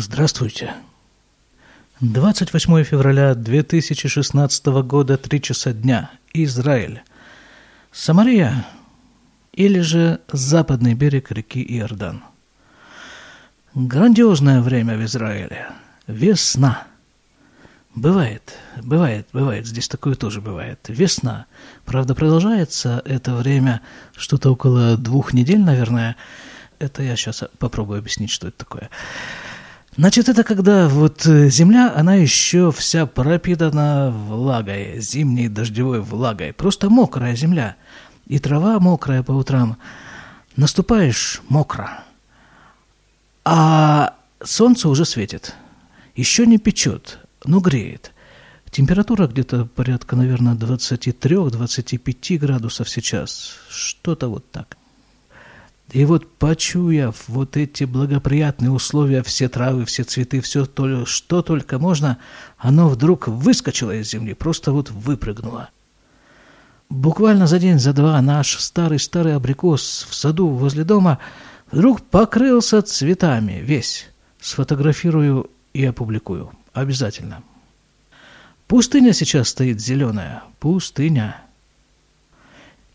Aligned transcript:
Здравствуйте. 0.00 0.74
28 1.98 2.84
февраля 2.84 3.34
2016 3.34 4.66
года, 4.84 5.16
3 5.16 5.42
часа 5.42 5.72
дня. 5.72 6.12
Израиль. 6.32 7.02
Самария 7.90 8.64
или 9.52 9.80
же 9.80 10.20
западный 10.30 10.94
берег 10.94 11.32
реки 11.32 11.60
Иордан. 11.76 12.22
Грандиозное 13.74 14.60
время 14.60 14.96
в 14.96 15.04
Израиле. 15.04 15.66
Весна. 16.06 16.86
Бывает, 17.96 18.54
бывает, 18.80 19.26
бывает. 19.32 19.66
Здесь 19.66 19.88
такое 19.88 20.14
тоже 20.14 20.40
бывает. 20.40 20.78
Весна. 20.86 21.46
Правда, 21.84 22.14
продолжается 22.14 23.02
это 23.04 23.34
время 23.34 23.80
что-то 24.16 24.52
около 24.52 24.96
двух 24.96 25.32
недель, 25.32 25.60
наверное. 25.60 26.14
Это 26.78 27.02
я 27.02 27.16
сейчас 27.16 27.42
попробую 27.58 27.98
объяснить, 27.98 28.30
что 28.30 28.46
это 28.46 28.58
такое. 28.58 28.90
Значит, 29.96 30.28
это 30.28 30.44
когда 30.44 30.88
вот 30.88 31.26
э, 31.26 31.48
земля, 31.50 31.92
она 31.94 32.14
еще 32.14 32.70
вся 32.70 33.06
пропитана 33.06 34.10
влагой, 34.10 35.00
зимней 35.00 35.48
дождевой 35.48 36.00
влагой. 36.00 36.52
Просто 36.52 36.88
мокрая 36.88 37.34
земля. 37.34 37.76
И 38.26 38.38
трава 38.38 38.78
мокрая 38.78 39.22
по 39.22 39.32
утрам. 39.32 39.76
Наступаешь 40.56 41.42
мокро. 41.48 42.04
А 43.44 44.14
солнце 44.42 44.88
уже 44.88 45.04
светит. 45.04 45.54
Еще 46.14 46.46
не 46.46 46.58
печет, 46.58 47.18
но 47.44 47.60
греет. 47.60 48.12
Температура 48.70 49.26
где-то 49.26 49.66
порядка, 49.66 50.16
наверное, 50.16 50.54
23-25 50.54 52.38
градусов 52.38 52.88
сейчас. 52.88 53.56
Что-то 53.68 54.28
вот 54.28 54.50
так. 54.50 54.77
И 55.90 56.04
вот 56.04 56.30
почуяв 56.36 57.24
вот 57.28 57.56
эти 57.56 57.84
благоприятные 57.84 58.70
условия, 58.70 59.22
все 59.22 59.48
травы, 59.48 59.86
все 59.86 60.04
цветы, 60.04 60.40
все 60.42 60.66
то, 60.66 61.06
что 61.06 61.40
только 61.40 61.78
можно, 61.78 62.18
оно 62.58 62.88
вдруг 62.88 63.28
выскочило 63.28 63.92
из 63.92 64.10
земли, 64.10 64.34
просто 64.34 64.72
вот 64.72 64.90
выпрыгнуло. 64.90 65.70
Буквально 66.90 67.46
за 67.46 67.58
день, 67.58 67.78
за 67.78 67.92
два 67.92 68.20
наш 68.20 68.58
старый-старый 68.58 69.34
абрикос 69.34 70.06
в 70.08 70.14
саду 70.14 70.48
возле 70.48 70.84
дома 70.84 71.18
вдруг 71.70 72.02
покрылся 72.02 72.82
цветами 72.82 73.60
весь. 73.62 74.08
Сфотографирую 74.40 75.50
и 75.72 75.84
опубликую. 75.84 76.52
Обязательно. 76.72 77.42
Пустыня 78.66 79.12
сейчас 79.12 79.48
стоит 79.48 79.80
зеленая. 79.80 80.42
Пустыня 80.60 81.42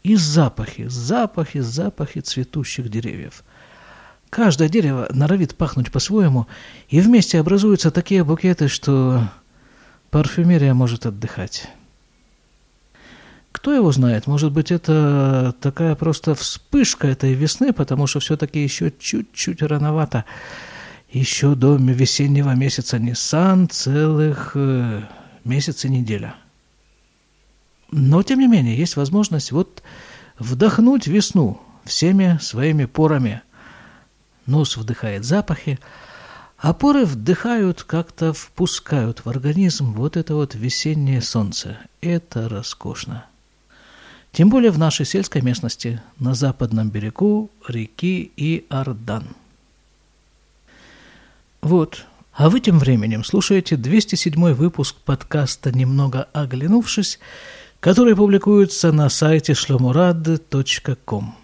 и 0.04 0.16
запахи, 0.16 0.88
запахи, 0.88 1.60
запахи 1.60 2.20
цветущих 2.20 2.90
деревьев. 2.90 3.44
Каждое 4.30 4.68
дерево 4.68 5.08
норовит 5.12 5.56
пахнуть 5.56 5.92
по-своему, 5.92 6.48
и 6.90 7.00
вместе 7.00 7.40
образуются 7.40 7.92
такие 7.92 8.24
букеты, 8.24 8.68
что 8.68 9.30
парфюмерия 10.10 10.74
может 10.74 11.06
отдыхать. 11.06 11.70
Кто 13.52 13.74
его 13.74 13.92
знает, 13.92 14.28
может 14.28 14.52
быть, 14.52 14.72
это 14.72 15.56
такая 15.62 15.96
просто 15.96 16.36
вспышка 16.36 17.08
этой 17.08 17.34
весны, 17.34 17.72
потому 17.72 18.08
что 18.08 18.20
все-таки 18.20 18.62
еще 18.62 18.92
чуть-чуть 19.00 19.62
рановато. 19.62 20.26
Еще 21.12 21.54
до 21.54 21.76
весеннего 21.76 22.56
месяца 22.56 22.98
Ниссан 22.98 23.70
целых 23.70 24.54
э, 24.56 25.04
месяц 25.44 25.86
и 25.86 25.90
неделя. 25.90 26.36
Но, 27.96 28.24
тем 28.24 28.40
не 28.40 28.48
менее, 28.48 28.76
есть 28.76 28.96
возможность 28.96 29.52
вот 29.52 29.84
вдохнуть 30.40 31.06
весну 31.06 31.62
всеми 31.86 32.40
своими 32.42 32.86
порами. 32.86 33.44
Нос 34.48 34.78
вдыхает 34.78 35.24
запахи, 35.24 35.80
а 36.58 36.74
поры 36.74 37.06
вдыхают, 37.06 37.84
как-то 37.84 38.34
впускают 38.34 39.24
в 39.24 39.30
организм 39.30 39.94
вот 39.94 40.18
это 40.18 40.34
вот 40.34 40.56
весеннее 40.56 41.22
солнце. 41.22 41.78
Это 42.02 42.50
роскошно. 42.50 43.26
Тем 44.32 44.50
более 44.50 44.72
в 44.72 44.80
нашей 44.80 45.06
сельской 45.06 45.44
местности, 45.44 46.02
на 46.18 46.34
западном 46.34 46.90
берегу 46.90 47.52
реки 47.68 48.32
Иордан. 48.36 49.28
Вот. 51.62 52.08
А 52.34 52.50
вы 52.50 52.60
тем 52.60 52.80
временем 52.80 53.24
слушаете 53.24 53.76
207 53.76 54.54
выпуск 54.54 54.96
подкаста 55.06 55.72
«Немного 55.72 56.28
оглянувшись», 56.34 57.20
которые 57.84 58.16
публикуются 58.16 58.94
на 58.94 59.10
сайте 59.10 59.54
шломурад.ком. 59.54 61.36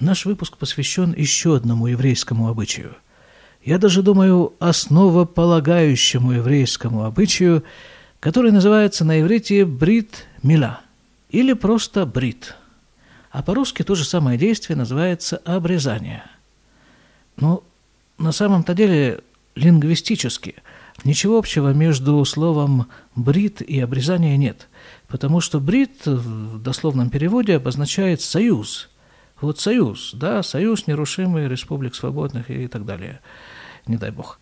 Наш 0.00 0.24
выпуск 0.24 0.56
посвящен 0.56 1.14
еще 1.16 1.54
одному 1.54 1.86
еврейскому 1.86 2.48
обычаю. 2.48 2.96
Я 3.64 3.78
даже 3.78 4.02
думаю, 4.02 4.54
основополагающему 4.58 6.32
еврейскому 6.32 7.04
обычаю, 7.04 7.62
который 8.18 8.50
называется 8.50 9.04
на 9.04 9.20
иврите 9.20 9.64
брит 9.64 10.26
мила 10.42 10.80
или 11.30 11.52
просто 11.52 12.04
брит. 12.04 12.56
А 13.30 13.44
по-русски 13.44 13.84
то 13.84 13.94
же 13.94 14.04
самое 14.04 14.36
действие 14.38 14.76
называется 14.76 15.36
обрезание. 15.44 16.24
Но 17.36 17.62
на 18.18 18.32
самом-то 18.32 18.74
деле 18.74 19.20
лингвистически 19.54 20.56
ничего 21.04 21.38
общего 21.38 21.72
между 21.72 22.24
словом 22.24 22.88
брит 23.14 23.62
и 23.62 23.80
обрезание 23.80 24.36
нет– 24.36 24.68
Потому 25.08 25.40
что 25.40 25.58
брит 25.58 26.04
в 26.04 26.62
дословном 26.62 27.08
переводе 27.08 27.56
обозначает 27.56 28.20
союз. 28.20 28.90
Вот 29.40 29.58
союз, 29.58 30.10
да, 30.12 30.42
союз 30.42 30.86
нерушимый 30.86 31.48
республик 31.48 31.94
свободных 31.94 32.50
и 32.50 32.68
так 32.68 32.84
далее. 32.84 33.20
Не 33.86 33.96
дай 33.96 34.10
бог. 34.10 34.38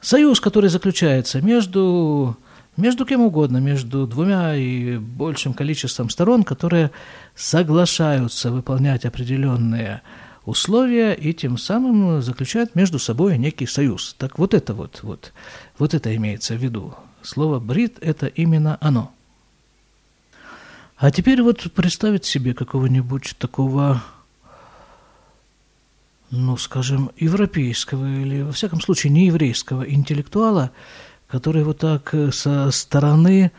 Союз, 0.00 0.40
который 0.40 0.70
заключается 0.70 1.42
между, 1.42 2.38
между 2.76 3.04
кем 3.04 3.20
угодно, 3.20 3.58
между 3.58 4.06
двумя 4.06 4.54
и 4.54 4.96
большим 4.96 5.52
количеством 5.52 6.08
сторон, 6.08 6.42
которые 6.42 6.90
соглашаются 7.34 8.50
выполнять 8.50 9.04
определенные 9.04 10.00
условия 10.44 11.12
и 11.14 11.32
тем 11.32 11.58
самым 11.58 12.22
заключают 12.22 12.74
между 12.74 12.98
собой 12.98 13.38
некий 13.38 13.66
союз. 13.66 14.14
Так 14.18 14.38
вот 14.38 14.54
это 14.54 14.74
вот, 14.74 15.00
вот, 15.02 15.32
вот 15.78 15.94
это 15.94 16.14
имеется 16.14 16.54
в 16.54 16.62
виду. 16.62 16.94
Слово 17.22 17.58
«брит»– 17.58 17.98
это 18.00 18.26
именно 18.26 18.78
оно– 18.80 19.12
а 20.96 21.10
теперь 21.10 21.42
вот 21.42 21.72
представить 21.72 22.24
себе 22.24 22.54
какого-нибудь 22.54 23.34
такого, 23.38 24.02
ну, 26.30 26.56
скажем, 26.56 27.10
европейского 27.18 28.06
или, 28.06 28.42
во 28.42 28.52
всяком 28.52 28.80
случае, 28.80 29.12
не 29.12 29.26
еврейского 29.26 29.82
интеллектуала, 29.82 30.70
который 31.26 31.64
вот 31.64 31.78
так 31.78 32.14
э, 32.14 32.30
со 32.30 32.70
стороны 32.70 33.50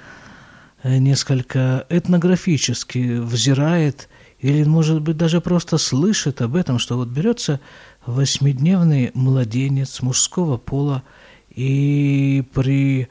э, 0.81 0.97
несколько 0.97 1.85
этнографически 1.89 3.19
взирает 3.19 4.07
или, 4.45 4.63
может 4.63 5.01
быть, 5.01 5.17
даже 5.17 5.41
просто 5.41 5.79
слышит 5.79 6.39
об 6.39 6.55
этом, 6.55 6.77
что 6.77 6.97
вот 6.97 7.07
берется 7.07 7.59
восьмидневный 8.05 9.09
младенец 9.15 10.03
мужского 10.03 10.57
пола 10.57 11.01
и 11.49 12.43
при 12.53 13.07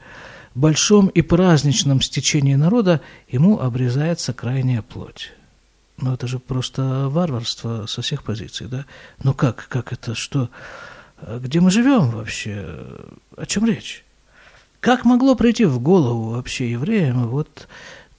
большом 0.53 1.07
и 1.07 1.21
праздничном 1.21 1.99
стечении 1.99 2.55
народа 2.55 3.01
ему 3.27 3.59
обрезается 3.59 4.31
крайняя 4.31 4.81
плоть. 4.81 5.33
Ну, 5.97 6.13
это 6.13 6.25
же 6.25 6.39
просто 6.39 7.09
варварство 7.09 7.85
со 7.85 8.01
всех 8.01 8.23
позиций, 8.23 8.67
да? 8.67 8.85
Ну, 9.21 9.33
как, 9.33 9.67
как 9.67 9.91
это, 9.91 10.15
что, 10.15 10.49
где 11.21 11.59
мы 11.59 11.69
живем 11.69 12.11
вообще, 12.11 12.77
о 13.35 13.45
чем 13.45 13.65
речь? 13.65 14.05
Как 14.79 15.03
могло 15.03 15.35
прийти 15.35 15.65
в 15.65 15.81
голову 15.81 16.29
вообще 16.29 16.71
евреям 16.71 17.27
вот 17.27 17.67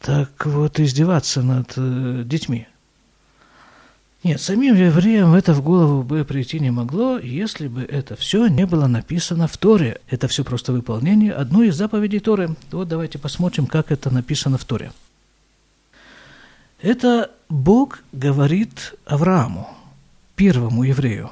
так 0.00 0.44
вот 0.44 0.78
издеваться 0.80 1.40
над 1.40 1.72
э, 1.76 2.24
детьми? 2.26 2.66
Нет, 4.26 4.40
самим 4.40 4.74
евреям 4.74 5.34
это 5.34 5.54
в 5.54 5.62
голову 5.62 6.02
бы 6.02 6.24
прийти 6.24 6.58
не 6.58 6.72
могло, 6.72 7.16
если 7.16 7.68
бы 7.68 7.82
это 7.82 8.16
все 8.16 8.48
не 8.48 8.66
было 8.66 8.88
написано 8.88 9.46
в 9.46 9.56
Торе. 9.56 10.00
Это 10.10 10.26
все 10.26 10.42
просто 10.42 10.72
выполнение 10.72 11.32
одной 11.32 11.68
из 11.68 11.76
заповедей 11.76 12.18
Торы. 12.18 12.56
Вот 12.72 12.88
давайте 12.88 13.20
посмотрим, 13.20 13.68
как 13.68 13.92
это 13.92 14.10
написано 14.10 14.58
в 14.58 14.64
Торе. 14.64 14.90
Это 16.82 17.30
Бог 17.48 18.02
говорит 18.10 18.96
Аврааму, 19.04 19.68
первому 20.34 20.82
еврею. 20.82 21.30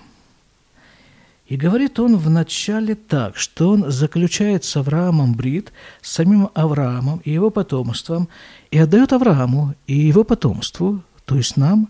И 1.48 1.56
говорит 1.56 1.98
он 1.98 2.16
вначале 2.16 2.94
так, 2.94 3.36
что 3.36 3.70
он 3.70 3.90
заключает 3.90 4.62
с 4.62 4.76
Авраамом 4.76 5.34
брит, 5.34 5.72
с 6.00 6.12
самим 6.12 6.48
Авраамом 6.54 7.20
и 7.24 7.32
его 7.32 7.50
потомством, 7.50 8.28
и 8.70 8.78
отдает 8.78 9.12
Аврааму 9.12 9.74
и 9.88 9.96
его 9.96 10.22
потомству, 10.22 11.02
то 11.24 11.34
есть 11.34 11.56
нам, 11.56 11.88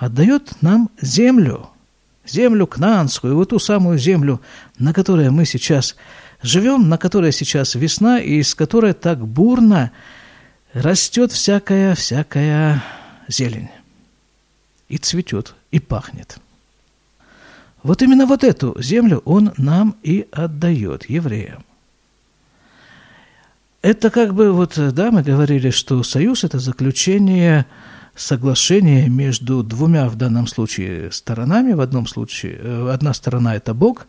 отдает 0.00 0.62
нам 0.62 0.90
землю, 1.00 1.68
землю 2.26 2.66
кнанскую, 2.66 3.36
вот 3.36 3.50
ту 3.50 3.58
самую 3.58 3.98
землю, 3.98 4.40
на 4.78 4.94
которой 4.94 5.30
мы 5.30 5.44
сейчас 5.44 5.94
живем, 6.42 6.88
на 6.88 6.96
которой 6.96 7.32
сейчас 7.32 7.74
весна, 7.74 8.18
и 8.18 8.40
из 8.40 8.54
которой 8.54 8.94
так 8.94 9.24
бурно 9.26 9.92
растет 10.72 11.32
всякая, 11.32 11.94
всякая 11.94 12.82
зелень. 13.28 13.68
И 14.88 14.96
цветет, 14.96 15.54
и 15.70 15.78
пахнет. 15.78 16.38
Вот 17.82 18.00
именно 18.00 18.24
вот 18.24 18.42
эту 18.42 18.74
землю 18.80 19.20
он 19.26 19.52
нам 19.58 19.96
и 20.02 20.26
отдает, 20.32 21.10
евреям. 21.10 21.62
Это 23.82 24.10
как 24.10 24.32
бы 24.32 24.52
вот, 24.52 24.78
да, 24.78 25.10
мы 25.10 25.22
говорили, 25.22 25.68
что 25.68 26.02
союз– 26.02 26.42
это 26.44 26.58
заключение 26.58 27.66
соглашения 28.19 29.09
между 29.09 29.63
двумя, 29.63 30.07
в 30.09 30.15
данном 30.15 30.47
случае, 30.47 31.11
сторонами. 31.11 31.73
В 31.73 31.81
одном 31.81 32.07
случае, 32.07 32.59
э, 32.59 32.89
одна 32.93 33.13
сторона – 33.13 33.55
это 33.55 33.73
Бог, 33.73 34.07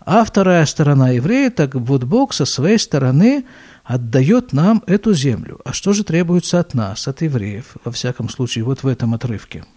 а 0.00 0.24
вторая 0.24 0.66
сторона 0.66 1.10
евреи, 1.10 1.48
так 1.50 1.74
вот 1.74 2.04
Бог 2.04 2.32
со 2.32 2.44
своей 2.44 2.78
стороны 2.78 3.44
отдает 3.84 4.52
нам 4.52 4.82
эту 4.86 5.14
землю. 5.14 5.60
А 5.64 5.72
что 5.72 5.92
же 5.92 6.04
требуется 6.04 6.60
от 6.60 6.74
нас, 6.74 7.08
от 7.08 7.22
евреев, 7.22 7.76
во 7.84 7.92
всяком 7.92 8.28
случае, 8.28 8.64
вот 8.64 8.82
в 8.82 8.86
этом 8.86 9.14
отрывке – 9.14 9.74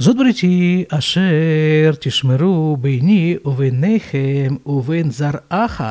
זאת 0.00 0.16
בריתי 0.16 0.84
אשר 0.88 1.92
תשמרו 2.00 2.76
ביני 2.76 3.36
וביניכם 3.44 4.56
ובין 4.66 5.10
זרעך 5.10 5.82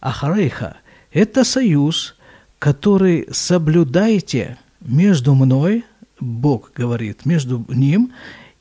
אחריך. 0.00 0.64
Это 1.12 1.42
союз, 1.44 2.14
который 2.60 3.26
соблюдаете 3.32 4.58
между 4.81 5.33
мной, 5.35 5.85
Бог 6.19 6.71
говорит, 6.75 7.25
между 7.25 7.65
ним 7.69 8.11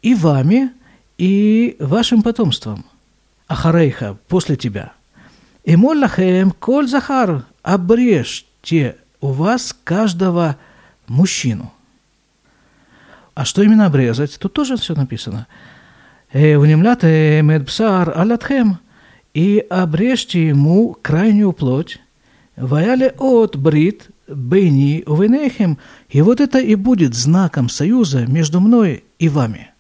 и 0.02 0.14
вами, 0.14 0.70
и 1.18 1.76
вашим 1.78 2.22
потомством. 2.22 2.84
Ахарейха, 3.48 4.16
после 4.28 4.56
тебя. 4.56 4.92
И 5.64 5.76
моллахем 5.76 6.52
коль 6.52 6.88
захар, 6.88 7.44
обрежьте 7.62 8.96
у 9.20 9.28
вас 9.28 9.76
каждого 9.84 10.56
мужчину– 11.06 11.72
а 13.40 13.44
что 13.46 13.62
именно 13.62 13.86
обрезать? 13.86 14.38
Тут 14.38 14.52
тоже 14.52 14.76
все 14.76 14.94
написано. 14.94 15.46
«Унемляте 16.34 17.40
медбсар 17.42 18.12
алятхем» 18.14 18.78
и 19.32 19.64
обрежьте 19.70 20.48
ему 20.48 20.94
крайнюю 21.00 21.54
плоть. 21.54 22.00
«Ваяле 22.56 23.14
от 23.18 23.56
брит 23.56 24.10
бейни 24.30 25.02
увенехем» 25.06 25.78
и 26.08 26.22
вот 26.22 26.40
это 26.40 26.58
и 26.58 26.74
будет 26.74 27.14
знаком 27.14 27.68
союза 27.68 28.26
между 28.26 28.60
мной 28.60 29.04
и 29.18 29.28
вами. 29.28 29.70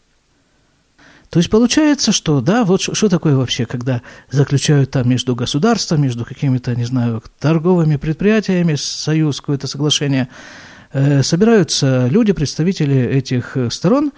То 1.28 1.38
есть 1.38 1.48
получается, 1.48 2.10
что, 2.10 2.40
да, 2.40 2.64
вот 2.64 2.82
что, 2.82 2.94
что 2.94 3.08
такое 3.08 3.36
вообще, 3.36 3.64
когда 3.64 4.02
заключают 4.30 4.90
там 4.90 5.08
между 5.08 5.36
государством, 5.36 6.02
между 6.02 6.24
какими-то, 6.24 6.74
не 6.74 6.84
знаю, 6.84 7.22
торговыми 7.38 7.96
предприятиями 7.96 8.74
союз, 8.74 9.40
какое-то 9.40 9.66
соглашение– 9.66 10.28
Э, 10.92 11.22
собираются 11.22 12.08
люди, 12.10 12.32
представители 12.32 12.96
этих 12.96 13.56
э, 13.56 13.70
сторон, 13.70 14.12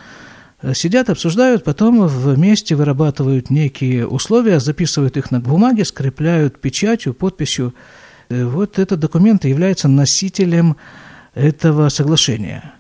э, 0.62 0.72
сидят, 0.74 1.10
обсуждают, 1.10 1.64
потом 1.64 2.06
вместе 2.06 2.74
вырабатывают 2.74 3.50
некие 3.50 4.06
условия, 4.06 4.58
записывают 4.58 5.18
их 5.18 5.30
на 5.30 5.40
бумаге, 5.40 5.84
скрепляют 5.84 6.58
печатью, 6.60 7.12
подписью. 7.12 7.74
Вот 8.46 8.78
этот 8.78 9.00
документ 9.00 9.44
является 9.44 9.88
носителем 9.88 10.76
этого 11.34 11.88
соглашения. 11.88 12.74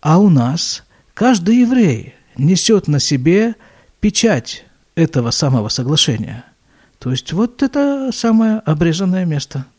А 0.00 0.18
у 0.18 0.28
нас 0.28 0.84
каждый 1.14 1.60
еврей 1.60 2.14
несет 2.36 2.88
на 2.88 3.00
себе 3.00 3.54
печать 4.00 4.64
этого 4.94 5.30
самого 5.30 5.68
соглашения. 5.68 6.44
То 6.98 7.10
есть 7.10 7.32
вот 7.32 7.62
это 7.62 8.10
самое 8.12 8.58
обрезанное 8.58 9.24
место– 9.24 9.66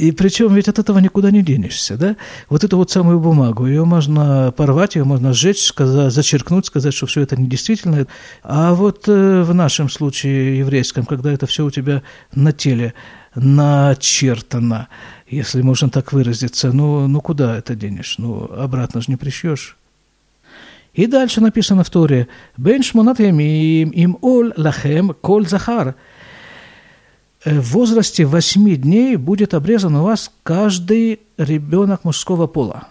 и 0.00 0.12
причем 0.12 0.54
ведь 0.54 0.66
от 0.66 0.78
этого 0.78 0.98
никуда 0.98 1.30
не 1.30 1.42
денешься, 1.42 1.98
да? 1.98 2.16
Вот 2.48 2.64
эту 2.64 2.78
вот 2.78 2.90
самую 2.90 3.20
бумагу, 3.20 3.66
ее 3.66 3.84
можно 3.84 4.50
порвать, 4.56 4.96
ее 4.96 5.04
можно 5.04 5.34
сжечь, 5.34 5.62
сказать, 5.62 6.10
зачеркнуть, 6.10 6.64
сказать, 6.64 6.94
что 6.94 7.04
все 7.04 7.20
это 7.20 7.38
недействительно. 7.38 8.06
А 8.42 8.72
вот 8.72 9.04
э, 9.08 9.42
в 9.42 9.52
нашем 9.52 9.90
случае 9.90 10.60
еврейском, 10.60 11.04
когда 11.04 11.30
это 11.30 11.46
все 11.46 11.66
у 11.66 11.70
тебя 11.70 12.02
на 12.34 12.52
теле 12.52 12.94
начертано, 13.34 14.88
если 15.28 15.62
можно 15.62 15.88
так 15.88 16.12
выразиться, 16.12 16.72
ну, 16.72 17.06
ну 17.06 17.20
куда 17.20 17.56
это 17.56 17.74
денешь? 17.74 18.16
Ну, 18.18 18.50
обратно 18.52 19.00
же 19.00 19.10
не 19.10 19.16
пришьешь. 19.16 19.76
И 20.92 21.06
дальше 21.06 21.40
написано 21.40 21.84
в 21.84 21.90
Торе, 21.90 22.28
«Бен 22.56 22.82
шмонат 22.82 23.20
им 23.20 23.38
им 23.38 24.18
ол 24.20 24.52
лахем 24.56 25.14
кол 25.20 25.46
захар». 25.46 25.94
Э, 27.44 27.58
в 27.58 27.72
возрасте 27.72 28.24
8 28.24 28.76
дней 28.76 29.16
будет 29.16 29.54
обрезан 29.54 29.96
у 29.96 30.02
вас 30.02 30.30
каждый 30.42 31.20
ребенок 31.38 32.04
мужского 32.04 32.46
пола. 32.46 32.88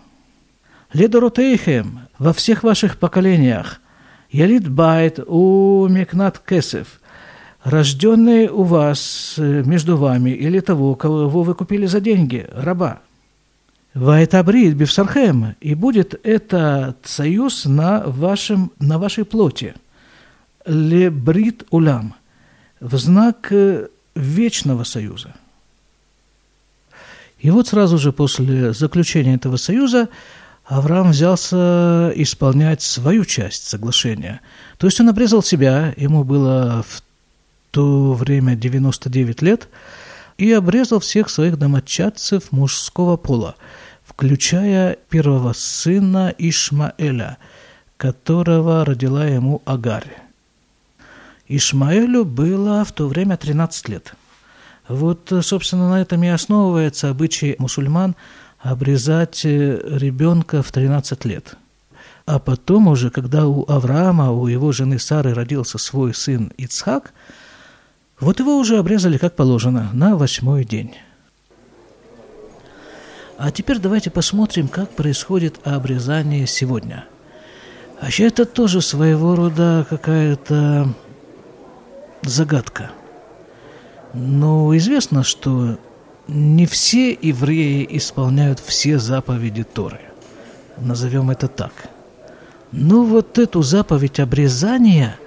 Ледоротейхем 0.94 2.08
во 2.18 2.34
всех 2.34 2.64
ваших 2.64 2.98
поколениях. 2.98 3.80
Ялит 4.32 4.68
байт 4.68 5.20
у 5.20 5.88
мекнат 5.88 6.40
кесев, 6.40 7.00
рожденный 7.64 8.48
у 8.48 8.64
вас 8.64 9.36
э, 9.38 9.64
между 9.66 9.98
вами 9.98 10.32
или 10.32 10.60
того, 10.60 10.96
кого 10.96 11.44
вы 11.44 11.54
купили 11.56 11.86
за 11.86 12.00
деньги, 12.00 12.48
раба. 12.52 13.00
Вайтабрид 13.94 14.76
бифсархем, 14.76 15.56
и 15.60 15.74
будет 15.74 16.20
этот 16.24 16.98
союз 17.04 17.66
на, 17.66 18.04
вашем, 18.06 18.72
на 18.80 19.00
вашей 19.00 19.26
плоти. 19.26 19.74
Лебрит 20.66 21.66
улам, 21.72 22.14
в 22.80 22.96
знак 22.98 23.52
э, 23.52 23.88
вечного 24.16 24.84
союза. 24.84 25.34
И 27.40 27.50
вот 27.52 27.70
сразу 27.70 27.98
же 27.98 28.12
после 28.12 28.74
заключения 28.74 29.36
этого 29.36 29.56
союза 29.56 30.10
Авраам 30.66 31.12
взялся 31.12 32.12
исполнять 32.16 32.82
свою 32.84 33.26
часть 33.26 33.68
соглашения. 33.68 34.42
То 34.78 34.86
есть 34.86 35.00
он 35.00 35.10
обрезал 35.10 35.42
себя, 35.42 35.94
ему 35.98 36.24
было 36.24 36.86
в 36.88 37.02
то 37.72 38.14
время 38.14 38.56
99 38.56 39.42
лет, 39.42 39.70
и 40.38 40.52
обрезал 40.52 41.00
всех 41.00 41.30
своих 41.30 41.58
домочадцев 41.58 42.52
мужского 42.52 43.18
пола, 43.18 43.56
включая 44.06 44.98
первого 45.10 45.54
сына 45.54 46.34
Ишмаэля, 46.38 47.38
которого 47.98 48.86
родила 48.86 49.26
ему 49.26 49.62
Агарь. 49.66 50.18
Ишмаэлю 51.48 52.26
было 52.26 52.86
в 52.86 52.92
то 52.92 53.08
время 53.08 53.36
13 53.36 53.90
лет. 53.90 54.14
Вот, 54.88 55.32
собственно, 55.42 55.90
на 55.90 56.02
этом 56.02 56.24
и 56.24 56.28
основывается 56.28 57.10
обычай 57.10 57.56
мусульман 57.60 58.16
обрезать 58.60 59.46
э, 59.46 59.80
ребенка 59.84 60.64
в 60.64 60.72
13 60.72 61.26
лет. 61.26 61.56
А 62.26 62.40
потом 62.40 62.88
уже, 62.88 63.10
когда 63.10 63.48
у 63.48 63.66
Авраама, 63.70 64.32
у 64.32 64.48
его 64.48 64.72
жены 64.72 65.00
Сары 65.00 65.34
родился 65.34 65.78
свой 65.78 66.14
сын 66.14 66.52
Ицхак, 66.58 67.14
вот 68.20 68.40
его 68.40 68.58
уже 68.58 68.78
обрезали 68.78 69.18
как 69.18 69.36
положено, 69.36 69.90
на 69.94 70.16
восьмой 70.16 70.66
день. 70.66 70.96
А 73.38 73.52
теперь 73.52 73.80
давайте 73.80 74.12
посмотрим, 74.12 74.68
как 74.68 74.90
происходит 74.90 75.66
обрезание 75.66 76.46
сегодня. 76.46 77.06
Вообще 78.02 78.28
это 78.28 78.46
тоже 78.46 78.82
своего 78.82 79.36
рода 79.36 79.86
какая-то 79.90 80.94
загадка. 82.22 82.92
Но 84.14 84.76
известно, 84.76 85.24
что 85.24 85.78
не 86.28 86.66
все 86.66 87.12
евреи 87.12 87.88
исполняют 87.92 88.60
все 88.60 89.00
заповеди 89.00 89.64
Торы. 89.64 90.02
Назовем 90.78 91.30
это 91.30 91.48
так. 91.48 91.72
Но 92.72 93.04
вот 93.04 93.40
эту 93.40 93.62
заповедь 93.62 94.20
обрезания, 94.20 95.18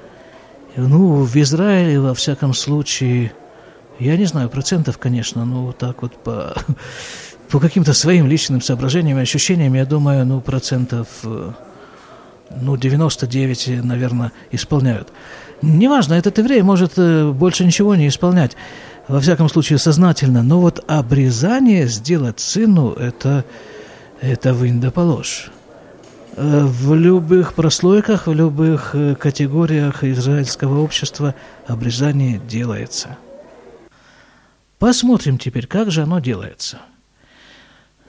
ну, 0.77 1.25
в 1.25 1.37
Израиле, 1.37 2.01
во 2.01 2.15
всяком 2.15 2.55
случае, 2.55 3.33
я 3.99 4.17
не 4.17 4.25
знаю 4.25 4.49
процентов, 4.49 4.99
конечно, 4.99 5.45
но 5.45 5.67
вот 5.67 5.79
так 5.79 6.03
вот 6.03 6.13
по, 6.15 6.55
по 7.51 7.61
каким-то 7.61 7.93
своим 7.93 8.27
личным 8.27 8.61
соображениям 8.61 9.19
и 9.19 9.23
ощущениям, 9.23 9.75
я 9.75 9.85
думаю, 9.85 10.27
ну, 10.27 10.41
процентов, 10.41 11.09
ну, 12.51 12.77
99, 12.77 13.85
наверное, 13.85 14.33
исполняют. 14.51 15.13
Неважно, 15.63 16.15
этот 16.15 16.39
еврей 16.39 16.63
может 16.63 16.95
э, 16.97 17.31
больше 17.31 17.65
ничего 17.65 17.95
не 17.95 18.09
исполнять, 18.09 18.57
во 19.09 19.21
всяком 19.21 19.49
случае 19.49 19.79
сознательно, 19.79 20.43
но 20.43 20.61
вот 20.61 20.83
обрезание 20.89 21.87
сделать 21.87 22.41
сыну, 22.41 22.93
это, 22.93 23.45
это 24.21 24.55
вынь 24.55 24.81
да 24.81 24.91
положь. 24.91 25.51
Э, 26.35 26.65
в 26.65 26.95
любых 26.95 27.55
прослойках, 27.55 28.27
в 28.27 28.33
любых 28.33 28.95
э, 28.95 29.15
категориях 29.15 30.05
израильского 30.05 30.81
общества 30.81 31.35
обрезание 31.67 32.39
делается. 32.39 33.19
Посмотрим 34.79 35.39
теперь, 35.39 35.67
как 35.67 35.91
же 35.91 36.03
оно 36.03 36.19
делается. 36.19 36.79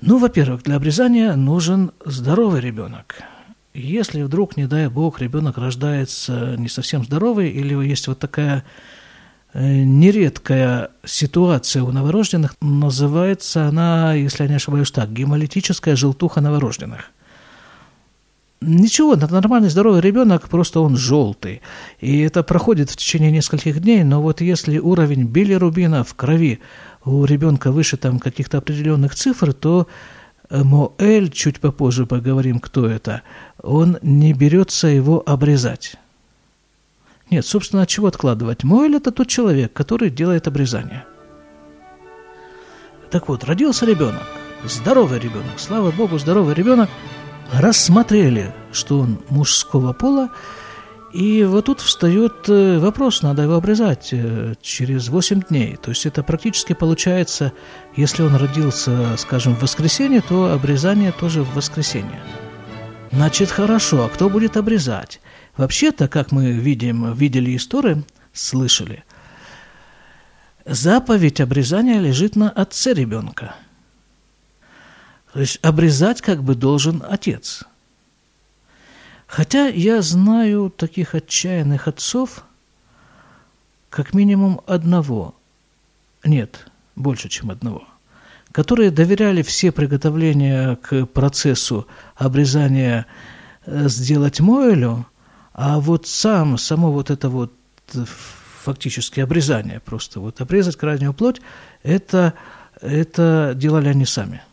Ну, 0.01 0.17
во-первых, 0.17 0.63
для 0.63 0.75
обрезания 0.75 1.35
нужен 1.35 1.91
здоровый 2.05 2.61
ребенок– 2.61 3.15
если 3.73 4.21
вдруг, 4.21 4.55
не 4.55 4.67
дай 4.67 4.87
бог, 4.87 5.19
ребенок 5.19 5.57
рождается 5.57 6.55
не 6.57 6.69
совсем 6.69 7.03
здоровый, 7.03 7.49
или 7.49 7.73
есть 7.87 8.07
вот 8.07 8.19
такая 8.19 8.63
э, 9.53 9.83
нередкая 9.83 10.91
ситуация 11.03 11.81
у 11.81 11.91
новорожденных, 11.91 12.55
называется 12.61 13.65
она, 13.65 14.13
если 14.13 14.43
я 14.43 14.49
не 14.49 14.55
ошибаюсь 14.55 14.91
так, 14.91 15.11
гемолитическая 15.11 15.95
желтуха 15.95 16.39
новорожденных. 16.39 17.11
Ничего, 18.65 19.15
нормальный 19.15 19.69
здоровый 19.69 20.01
ребенок, 20.01 20.47
просто 20.47 20.79
он 20.79 20.95
желтый. 20.95 21.61
И 21.99 22.19
это 22.19 22.43
проходит 22.43 22.89
в 22.89 22.95
течение 22.95 23.31
нескольких 23.31 23.81
дней, 23.81 24.03
но 24.03 24.21
вот 24.21 24.41
если 24.41 24.79
уровень 24.79 25.25
билирубина 25.25 26.03
в 26.03 26.13
крови 26.15 26.59
у 27.03 27.25
ребенка 27.25 27.71
выше 27.71 27.97
там 27.97 28.19
каких-то 28.19 28.59
определенных 28.59 29.15
цифр, 29.15 29.53
то 29.53 29.87
Моэль, 30.49 31.29
чуть 31.31 31.59
попозже 31.59 32.05
поговорим, 32.05 32.59
кто 32.59 32.87
это, 32.87 33.23
он 33.61 33.97
не 34.01 34.33
берется 34.33 34.87
его 34.87 35.21
обрезать. 35.25 35.95
Нет, 37.29 37.45
собственно, 37.45 37.81
от 37.81 37.89
чего 37.89 38.07
откладывать? 38.07 38.63
Моэль– 38.63 38.95
это 38.97 39.11
тот 39.11 39.27
человек, 39.27 39.73
который 39.73 40.09
делает 40.09 40.47
обрезание. 40.47 41.03
Так 43.11 43.27
вот, 43.27 43.43
родился 43.43 43.85
ребенок, 43.85 44.23
здоровый 44.63 45.19
ребенок, 45.19 45.57
слава 45.57 45.91
богу, 45.91 46.17
здоровый 46.17 46.55
ребенок– 46.55 46.89
рассмотрели, 47.51 48.53
что 48.71 48.99
он 48.99 49.19
мужского 49.29 49.93
пола, 49.93 50.29
и 51.13 51.43
вот 51.43 51.65
тут 51.65 51.79
встает 51.79 52.49
э, 52.49 52.79
вопрос, 52.79 53.21
надо 53.21 53.43
его 53.43 53.53
обрезать 53.53 54.09
э, 54.11 54.55
через 54.61 55.09
8 55.09 55.41
дней. 55.41 55.77
То 55.77 55.91
есть 55.91 56.07
это 56.07 56.23
практически 56.23 56.73
получается, 56.73 57.53
если 57.95 58.23
он 58.23 58.35
родился, 58.35 59.15
скажем, 59.17 59.55
в 59.55 59.61
воскресенье, 59.61 60.21
то 60.21 60.51
обрезание 60.51 61.11
тоже 61.11 61.43
в 61.43 61.53
воскресенье. 61.53 62.19
Значит, 63.11 63.51
хорошо, 63.51 64.05
а 64.05 64.09
кто 64.09 64.27
будет 64.27 64.57
обрезать? 64.57 65.21
Вообще-то, 65.55 66.07
как 66.07 66.31
мы 66.31 66.51
видим, 66.51 67.13
видели 67.13 67.55
истории, 67.55 68.03
слышали, 68.33 69.03
заповедь 70.65 71.41
обрезания 71.41 71.99
лежит 71.99 72.35
на 72.35 72.49
отце 72.49 72.93
ребенка– 72.93 73.55
то 75.33 75.39
есть 75.39 75.59
обрезать 75.63 76.21
как 76.21 76.43
бы 76.43 76.53
должен 76.53 77.03
отец. 77.07 77.63
Хотя 79.25 79.67
я 79.67 80.03
знаю 80.03 80.69
таких 80.69 81.15
отчаянных 81.15 81.87
отцов, 81.87 82.45
как 83.89 84.13
минимум 84.13 84.61
одного, 84.67 85.33
нет, 86.23 86.67
больше, 86.95 87.29
чем 87.29 87.49
одного, 87.49 87.83
которые 88.51 88.91
доверяли 88.91 89.41
все 89.41 89.71
приготовления 89.71 90.75
к 90.75 91.07
процессу 91.07 91.87
обрезания 92.15 93.07
э, 93.65 93.89
сделать 93.89 94.39
Моэлю, 94.39 95.07
а 95.53 95.79
вот 95.79 96.05
сам, 96.05 96.59
само 96.59 96.91
вот 96.91 97.09
это 97.09 97.29
вот 97.29 97.53
э, 97.95 98.05
фактически 98.61 99.19
обрезание, 99.19 99.79
просто 99.79 100.19
вот 100.19 100.41
обрезать 100.41 100.75
крайнюю 100.75 101.13
плоть, 101.13 101.41
это, 101.81 102.35
это 102.81 103.53
делали 103.55 103.89
они 103.89 104.05
сами– 104.05 104.43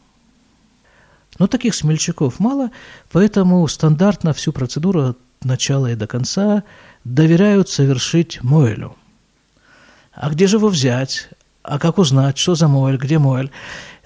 но 1.39 1.47
таких 1.47 1.75
смельчаков 1.75 2.41
мало, 2.41 2.71
поэтому 3.13 3.67
стандартно 3.69 4.33
всю 4.33 4.53
процедуру 4.53 5.11
от 5.11 5.19
начала 5.43 5.91
и 5.91 5.95
до 5.95 6.07
конца 6.07 6.65
доверяют 7.05 7.69
совершить 7.69 8.43
Моэлю. 8.43 8.97
А 10.13 10.31
где 10.31 10.47
же 10.47 10.57
его 10.57 10.69
взять? 10.69 11.31
А 11.63 11.79
как 11.79 11.99
узнать, 11.99 12.37
что 12.39 12.55
за 12.55 12.69
Моэль, 12.69 12.97
где 12.97 13.19
Моэль? 13.19 13.51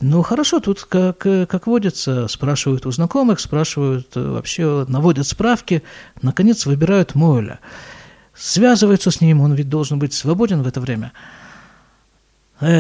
Ну, 0.00 0.22
хорошо, 0.22 0.60
тут, 0.60 0.84
как, 0.84 1.18
как 1.18 1.66
водится, 1.66 2.28
спрашивают 2.28 2.84
у 2.84 2.90
знакомых, 2.90 3.40
спрашивают 3.40 4.08
э, 4.16 4.20
вообще, 4.20 4.84
наводят 4.88 5.26
справки, 5.26 5.82
наконец 6.20 6.66
выбирают 6.66 7.14
Моэля. 7.14 7.60
Связываются 8.34 9.12
с 9.12 9.20
ним, 9.20 9.40
он 9.40 9.54
ведь 9.54 9.68
должен 9.68 9.98
быть 9.98 10.12
свободен 10.12 10.62
в 10.62 10.66
это 10.66 10.80
время– 10.80 11.12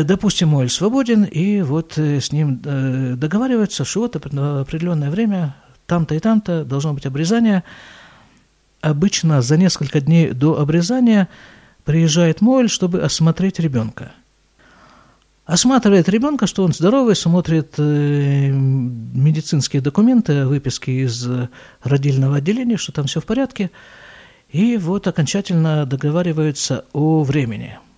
допустим, 0.04 0.50
Моэль 0.50 0.70
свободен, 0.70 1.24
и 1.24 1.62
вот 1.62 1.98
э, 1.98 2.20
с 2.20 2.32
ним 2.32 2.60
э, 2.64 3.14
договариваются, 3.16 3.84
что 3.84 4.00
вот 4.00 4.16
определенное 4.16 5.10
время 5.10 5.56
там-то 5.86 6.14
и 6.14 6.20
там-то 6.20 6.64
должно 6.64 6.94
быть 6.94 7.06
обрезание. 7.06 7.64
Обычно 8.80 9.42
за 9.42 9.56
несколько 9.56 10.00
дней 10.00 10.30
до 10.30 10.60
обрезания 10.60 11.28
приезжает 11.84 12.40
Моэль, 12.40 12.70
чтобы 12.70 13.02
осмотреть 13.02 13.58
ребенка. 13.58 14.12
Осматривает 15.44 16.08
ребенка, 16.08 16.46
что 16.46 16.64
он 16.64 16.72
здоровый, 16.72 17.14
смотрит 17.14 17.76
медицинские 17.76 19.82
документы, 19.82 20.46
выписки 20.46 20.90
из 20.90 21.28
родильного 21.82 22.36
отделения, 22.36 22.78
что 22.78 22.92
там 22.92 23.06
все 23.06 23.20
в 23.20 23.26
порядке, 23.26 23.70
и 24.48 24.78
вот 24.78 25.06
окончательно 25.06 25.84
договариваются 25.84 26.86
о 26.94 27.24
времени– 27.24 27.78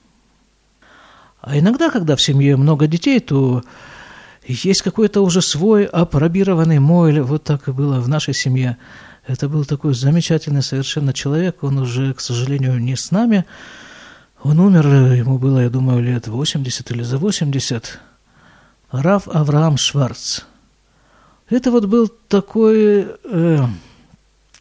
а 1.46 1.56
иногда, 1.56 1.90
когда 1.90 2.16
в 2.16 2.20
семье 2.20 2.56
много 2.56 2.88
детей, 2.88 3.20
то 3.20 3.62
есть 4.44 4.82
какой-то 4.82 5.20
уже 5.20 5.40
свой 5.40 5.84
апробированный 5.84 6.80
мойль. 6.80 7.20
Вот 7.20 7.44
так 7.44 7.68
и 7.68 7.70
было 7.70 8.00
в 8.00 8.08
нашей 8.08 8.34
семье. 8.34 8.78
Это 9.28 9.48
был 9.48 9.64
такой 9.64 9.94
замечательный 9.94 10.62
совершенно 10.62 11.12
человек. 11.12 11.62
Он 11.62 11.78
уже, 11.78 12.14
к 12.14 12.20
сожалению, 12.20 12.80
не 12.80 12.96
с 12.96 13.12
нами. 13.12 13.44
Он 14.42 14.58
умер, 14.58 14.88
ему 15.14 15.38
было, 15.38 15.60
я 15.60 15.70
думаю, 15.70 16.02
лет 16.02 16.26
80 16.26 16.90
или 16.90 17.04
за 17.04 17.16
80. 17.16 18.00
Раф 18.90 19.28
Авраам 19.28 19.76
Шварц. 19.76 20.40
Это 21.48 21.70
вот 21.70 21.84
был 21.84 22.08
такой, 22.08 23.06
э, 23.22 23.58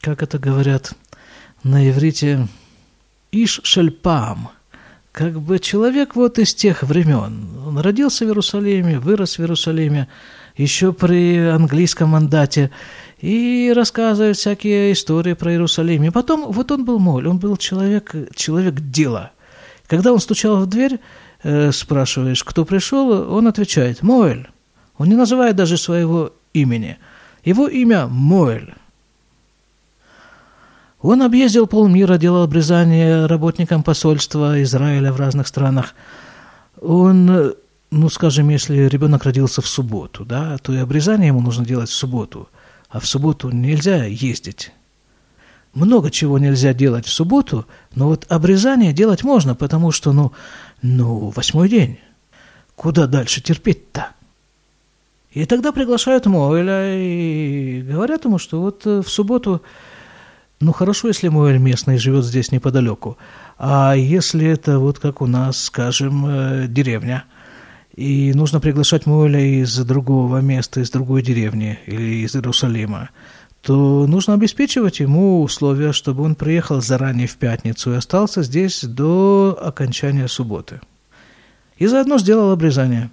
как 0.01 0.21
это 0.21 0.37
говорят 0.37 0.93
на 1.63 1.89
иврите, 1.89 2.47
Иш 3.31 3.61
Шельпам– 3.63 4.49
как 5.15 5.39
бы 5.39 5.59
человек 5.59 6.17
вот 6.17 6.39
из 6.39 6.53
тех 6.53 6.83
времен. 6.83 7.47
Он 7.65 7.77
родился 7.79 8.25
в 8.25 8.27
Иерусалиме, 8.27 8.99
вырос 8.99 9.37
в 9.37 9.39
Иерусалиме, 9.39 10.09
еще 10.57 10.91
при 10.91 11.37
английском 11.37 12.09
мандате, 12.09 12.69
и 13.21 13.71
рассказывает 13.73 14.35
всякие 14.35 14.91
истории 14.91 15.31
про 15.31 15.53
Иерусалим. 15.53 16.03
И 16.03 16.09
потом, 16.09 16.51
вот 16.51 16.69
он 16.71 16.83
был 16.83 16.99
моль, 16.99 17.29
он 17.29 17.37
был 17.37 17.55
человек, 17.55 18.13
человек 18.35 18.75
дела. 18.81 19.31
Когда 19.87 20.11
он 20.11 20.19
стучал 20.19 20.57
в 20.57 20.65
дверь, 20.67 20.99
э, 21.43 21.71
спрашиваешь, 21.71 22.43
кто 22.43 22.65
пришел, 22.65 23.33
он 23.33 23.47
отвечает 23.47 24.03
«Моэль». 24.03 24.49
Он 24.97 25.07
не 25.07 25.15
называет 25.15 25.55
даже 25.55 25.77
своего 25.77 26.33
имени. 26.53 26.97
Его 27.45 27.69
имя 27.69 28.07
Моэль. 28.07 28.73
Он 31.05 31.21
объездил 31.21 31.67
полмира, 31.67 32.17
делал 32.17 32.41
обрезание 32.41 33.27
работникам 33.27 33.83
посольства 33.83 34.63
Израиля 34.63 35.13
в 35.13 35.19
разных 35.19 35.45
странах. 35.47 35.93
Он, 36.81 37.53
ну, 37.91 38.09
скажем, 38.09 38.49
если 38.49 38.87
ребенок 38.87 39.23
родился 39.23 39.61
в 39.61 39.67
субботу, 39.67 40.25
да, 40.25 40.57
то 40.57 40.73
и 40.73 40.77
обрезание 40.77 41.27
ему 41.27 41.41
нужно 41.41 41.63
делать 41.63 41.89
в 41.89 41.93
субботу, 41.93 42.49
а 42.89 42.99
в 42.99 43.05
субботу 43.05 43.51
нельзя 43.51 44.05
ездить. 44.05 44.71
Много 45.75 46.09
чего 46.09 46.39
нельзя 46.39 46.73
делать 46.73 47.05
в 47.05 47.13
субботу, 47.13 47.67
но 47.93 48.07
вот 48.07 48.25
обрезание 48.27 48.91
делать 48.91 49.23
можно, 49.23 49.53
потому 49.53 49.91
что, 49.91 50.11
ну, 50.11 50.31
ну, 50.81 51.31
восьмой 51.35 51.69
день. 51.69 51.99
Куда 52.75 53.05
дальше 53.05 53.41
терпеть-то? 53.41 54.07
И 55.33 55.45
тогда 55.45 55.71
приглашают 55.71 56.25
Моэля 56.25 56.97
и 56.97 57.83
говорят 57.83 58.25
ему, 58.25 58.39
что 58.39 58.59
вот 58.59 58.85
в 58.85 59.07
субботу 59.07 59.61
ну 60.59 60.71
хорошо, 60.71 61.09
если 61.09 61.27
мой 61.27 61.57
местный 61.59 61.97
живет 61.97 62.25
здесь 62.25 62.51
неподалеку. 62.51 63.17
А 63.57 63.93
если 63.93 64.47
это 64.47 64.79
вот 64.79 64.99
как 64.99 65.21
у 65.21 65.27
нас, 65.27 65.65
скажем, 65.65 66.25
э, 66.27 66.67
деревня, 66.67 67.25
и 67.95 68.33
нужно 68.33 68.59
приглашать 68.59 69.05
Муэля 69.05 69.39
из 69.39 69.77
другого 69.77 70.39
места, 70.39 70.81
из 70.81 70.89
другой 70.89 71.21
деревни 71.21 71.79
или 71.85 72.25
из 72.25 72.35
Иерусалима, 72.35 73.09
то 73.61 74.05
нужно 74.05 74.33
обеспечивать 74.33 74.99
ему 74.99 75.41
условия, 75.41 75.91
чтобы 75.91 76.23
он 76.23 76.35
приехал 76.35 76.81
заранее 76.81 77.27
в 77.27 77.35
пятницу 77.35 77.93
и 77.93 77.95
остался 77.95 78.43
здесь 78.43 78.83
до 78.83 79.57
окончания 79.61 80.27
субботы. 80.27 80.81
И 81.77 81.87
заодно 81.87 82.17
сделал 82.17 82.51
обрезание. 82.51 83.09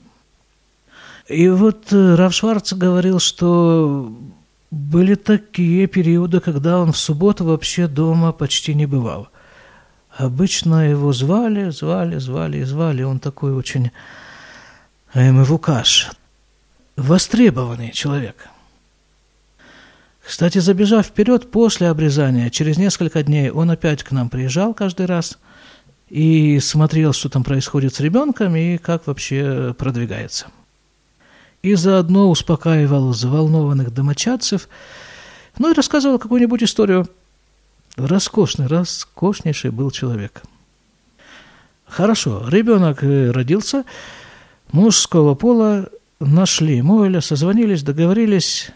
И 1.28 1.48
вот 1.48 1.92
э, 1.92 2.14
Раф 2.16 2.34
Шварц 2.34 2.72
говорил, 2.72 3.18
что 3.18 4.12
были 4.72 5.16
такие 5.16 5.86
периоды, 5.86 6.40
когда 6.40 6.80
он 6.80 6.92
в 6.92 6.96
субботу 6.96 7.44
вообще 7.44 7.86
дома 7.86 8.32
почти 8.32 8.74
не 8.74 8.86
бывал. 8.86 9.28
Обычно 10.16 10.88
его 10.88 11.12
звали, 11.12 11.68
звали, 11.68 12.18
звали 12.18 12.58
и 12.58 12.64
звали. 12.64 13.02
Он 13.02 13.18
такой 13.18 13.52
очень 13.52 13.90
мывукаш, 15.14 16.10
востребованный 16.96 17.92
человек. 17.92 18.48
Кстати, 20.24 20.58
забежав 20.58 21.06
вперед 21.06 21.50
после 21.50 21.90
обрезания, 21.90 22.48
через 22.48 22.78
несколько 22.78 23.22
дней 23.22 23.50
он 23.50 23.70
опять 23.70 24.02
к 24.02 24.10
нам 24.10 24.30
приезжал 24.30 24.72
каждый 24.72 25.04
раз 25.04 25.38
и 26.08 26.58
смотрел, 26.60 27.12
что 27.12 27.28
там 27.28 27.44
происходит 27.44 27.94
с 27.94 28.00
ребенком 28.00 28.56
и 28.56 28.78
как 28.78 29.06
вообще 29.06 29.74
продвигается 29.76 30.46
и 31.62 31.74
заодно 31.74 32.28
успокаивал 32.30 33.10
взволнованных 33.10 33.92
домочадцев, 33.92 34.68
ну 35.58 35.70
и 35.70 35.74
рассказывал 35.74 36.18
какую-нибудь 36.18 36.62
историю. 36.62 37.08
Роскошный, 37.96 38.66
роскошнейший 38.66 39.70
был 39.70 39.90
человек. 39.90 40.42
Хорошо, 41.86 42.48
ребенок 42.48 43.04
э, 43.04 43.30
родился, 43.30 43.84
мужского 44.72 45.34
пола, 45.34 45.90
нашли 46.20 46.80
Моэля, 46.80 47.20
созвонились, 47.20 47.82
договорились, 47.82 48.70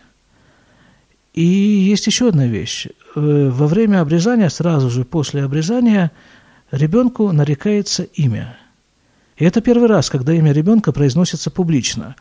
И 1.33 1.43
есть 1.43 2.07
еще 2.07 2.29
одна 2.29 2.47
вещь. 2.47 2.89
Э, 3.15 3.49
во 3.51 3.67
время 3.67 4.03
обрезания, 4.03 4.51
сразу 4.51 4.91
же 4.91 5.05
после 5.05 5.45
обрезания, 5.45 6.13
ребенку 6.71 7.33
нарекается 7.33 8.03
имя. 8.03 8.59
И 9.37 9.45
это 9.47 9.63
первый 9.63 9.89
раз, 9.89 10.11
когда 10.11 10.35
имя 10.35 10.53
ребенка 10.53 10.93
произносится 10.93 11.51
публично. 11.51 12.17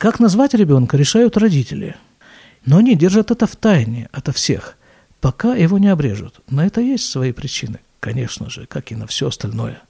Как 0.00 0.18
назвать 0.18 0.54
ребенка, 0.54 0.96
решают 0.96 1.36
родители. 1.36 1.94
Но 2.64 2.78
они 2.78 2.94
держат 2.94 3.30
это 3.30 3.46
в 3.46 3.54
тайне 3.54 4.08
ото 4.12 4.32
всех, 4.32 4.78
пока 5.20 5.54
его 5.54 5.76
не 5.76 5.88
обрежут. 5.88 6.40
На 6.48 6.66
это 6.66 6.80
есть 6.80 7.04
свои 7.04 7.32
причины, 7.32 7.80
конечно 8.00 8.48
же, 8.48 8.64
как 8.64 8.92
и 8.92 8.94
на 8.94 9.06
все 9.06 9.28
остальное. 9.28 9.82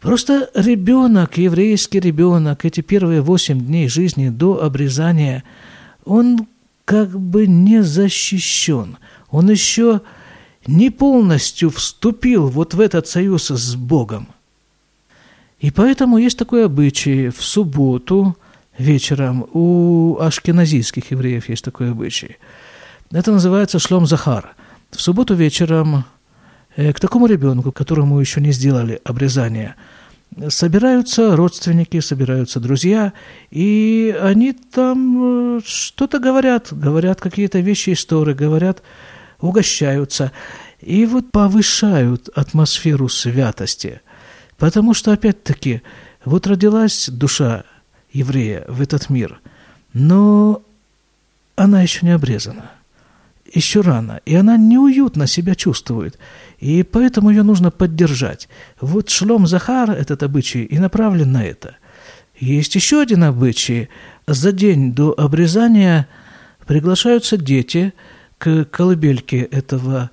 Просто 0.00 0.50
ребенок, 0.54 1.36
еврейский 1.36 1.98
ребенок, 1.98 2.64
эти 2.64 2.80
первые 2.80 3.22
восемь 3.22 3.60
дней 3.60 3.88
жизни 3.88 4.28
до 4.28 4.62
обрезания, 4.62 5.42
он 6.04 6.46
как 6.84 7.10
бы 7.18 7.48
не 7.48 7.82
защищен. 7.82 8.98
Он 9.32 9.50
еще 9.50 10.00
не 10.68 10.90
полностью 10.90 11.70
вступил 11.70 12.46
вот 12.46 12.74
в 12.74 12.78
этот 12.78 13.08
союз 13.08 13.48
с 13.48 13.74
Богом. 13.74 14.28
И 15.58 15.72
поэтому 15.72 16.18
есть 16.18 16.38
такой 16.38 16.66
обычай 16.66 17.30
в 17.30 17.42
субботу 17.42 18.36
вечером 18.80 19.46
у 19.52 20.18
ашкеназийских 20.20 21.10
евреев 21.10 21.48
есть 21.48 21.64
такой 21.64 21.90
обычай. 21.90 22.36
Это 23.10 23.32
называется 23.32 23.78
шлом 23.78 24.06
Захар. 24.06 24.54
В 24.90 25.00
субботу 25.00 25.34
вечером 25.34 26.04
э, 26.76 26.92
к 26.92 27.00
такому 27.00 27.26
ребенку, 27.26 27.72
которому 27.72 28.20
еще 28.20 28.40
не 28.40 28.52
сделали 28.52 29.00
обрезание– 29.04 29.74
собираются 30.48 31.36
родственники, 31.36 32.00
собираются 32.00 32.60
друзья, 32.60 33.12
и 33.50 34.16
они 34.20 34.52
там 34.52 35.58
э, 35.58 35.60
что-то 35.64 36.18
говорят, 36.18 36.68
говорят 36.70 37.20
какие-то 37.20 37.60
вещи, 37.60 37.92
истории, 37.92 38.34
говорят, 38.34 38.82
угощаются, 39.40 40.32
и 40.80 41.04
вот 41.06 41.30
повышают 41.30 42.28
атмосферу 42.34 43.08
святости. 43.08 44.00
Потому 44.56 44.94
что, 44.94 45.12
опять-таки, 45.12 45.82
вот 46.24 46.46
родилась 46.46 47.08
душа 47.08 47.64
еврея 48.12 48.64
в 48.68 48.80
этот 48.80 49.10
мир, 49.10 49.40
но 49.92 50.62
она 51.56 51.82
еще 51.82 52.06
не 52.06 52.12
обрезана, 52.12 52.70
еще 53.52 53.80
рано, 53.80 54.20
и 54.24 54.34
она 54.34 54.56
неуютно 54.56 55.26
себя 55.26 55.54
чувствует– 55.54 56.18
и 56.60 56.82
поэтому 56.82 57.30
ее 57.30 57.42
нужно 57.42 57.70
поддержать. 57.70 58.48
Вот 58.80 59.08
шлом 59.08 59.46
Захар, 59.46 59.90
этот 59.90 60.22
обычай, 60.22 60.62
и 60.62 60.78
направлен 60.78 61.32
на 61.32 61.44
это. 61.44 61.76
Есть 62.38 62.74
еще 62.74 63.00
один 63.00 63.24
обычай. 63.24 63.88
За 64.26 64.52
день 64.52 64.92
до 64.92 65.14
обрезания 65.18 66.06
приглашаются 66.66 67.36
дети 67.38 67.94
к 68.38 68.66
колыбельке 68.66 69.40
этого 69.40 70.10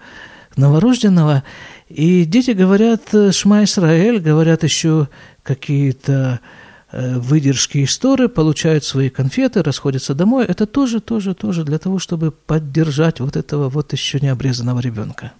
новорожденного, 0.55 1.43
и 1.89 2.25
дети 2.25 2.51
говорят 2.51 3.03
«Шма 3.31 3.63
Исраэль», 3.65 4.19
говорят 4.19 4.63
еще 4.63 5.07
какие-то 5.43 6.39
э, 6.41 6.47
выдержки 6.91 7.83
истории, 7.83 8.27
получают 8.27 8.83
свои 8.83 9.09
конфеты, 9.09 9.61
расходятся 9.61 10.13
домой. 10.15 10.45
Это 10.45 10.65
тоже, 10.65 11.01
тоже, 11.01 11.33
тоже 11.33 11.63
для 11.63 11.79
того, 11.79 11.99
чтобы 11.99 12.31
поддержать 12.31 13.19
вот 13.19 13.35
этого 13.35 13.69
вот 13.69 13.91
еще 13.91 14.19
не 14.19 14.29
обрезанного 14.29 14.79
ребенка. 14.79 15.33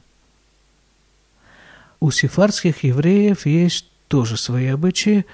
У 1.99 2.11
сефардских 2.11 2.83
евреев 2.83 3.45
есть 3.45 3.85
тоже 4.07 4.37
свои 4.37 4.67
обычаи, 4.67 5.25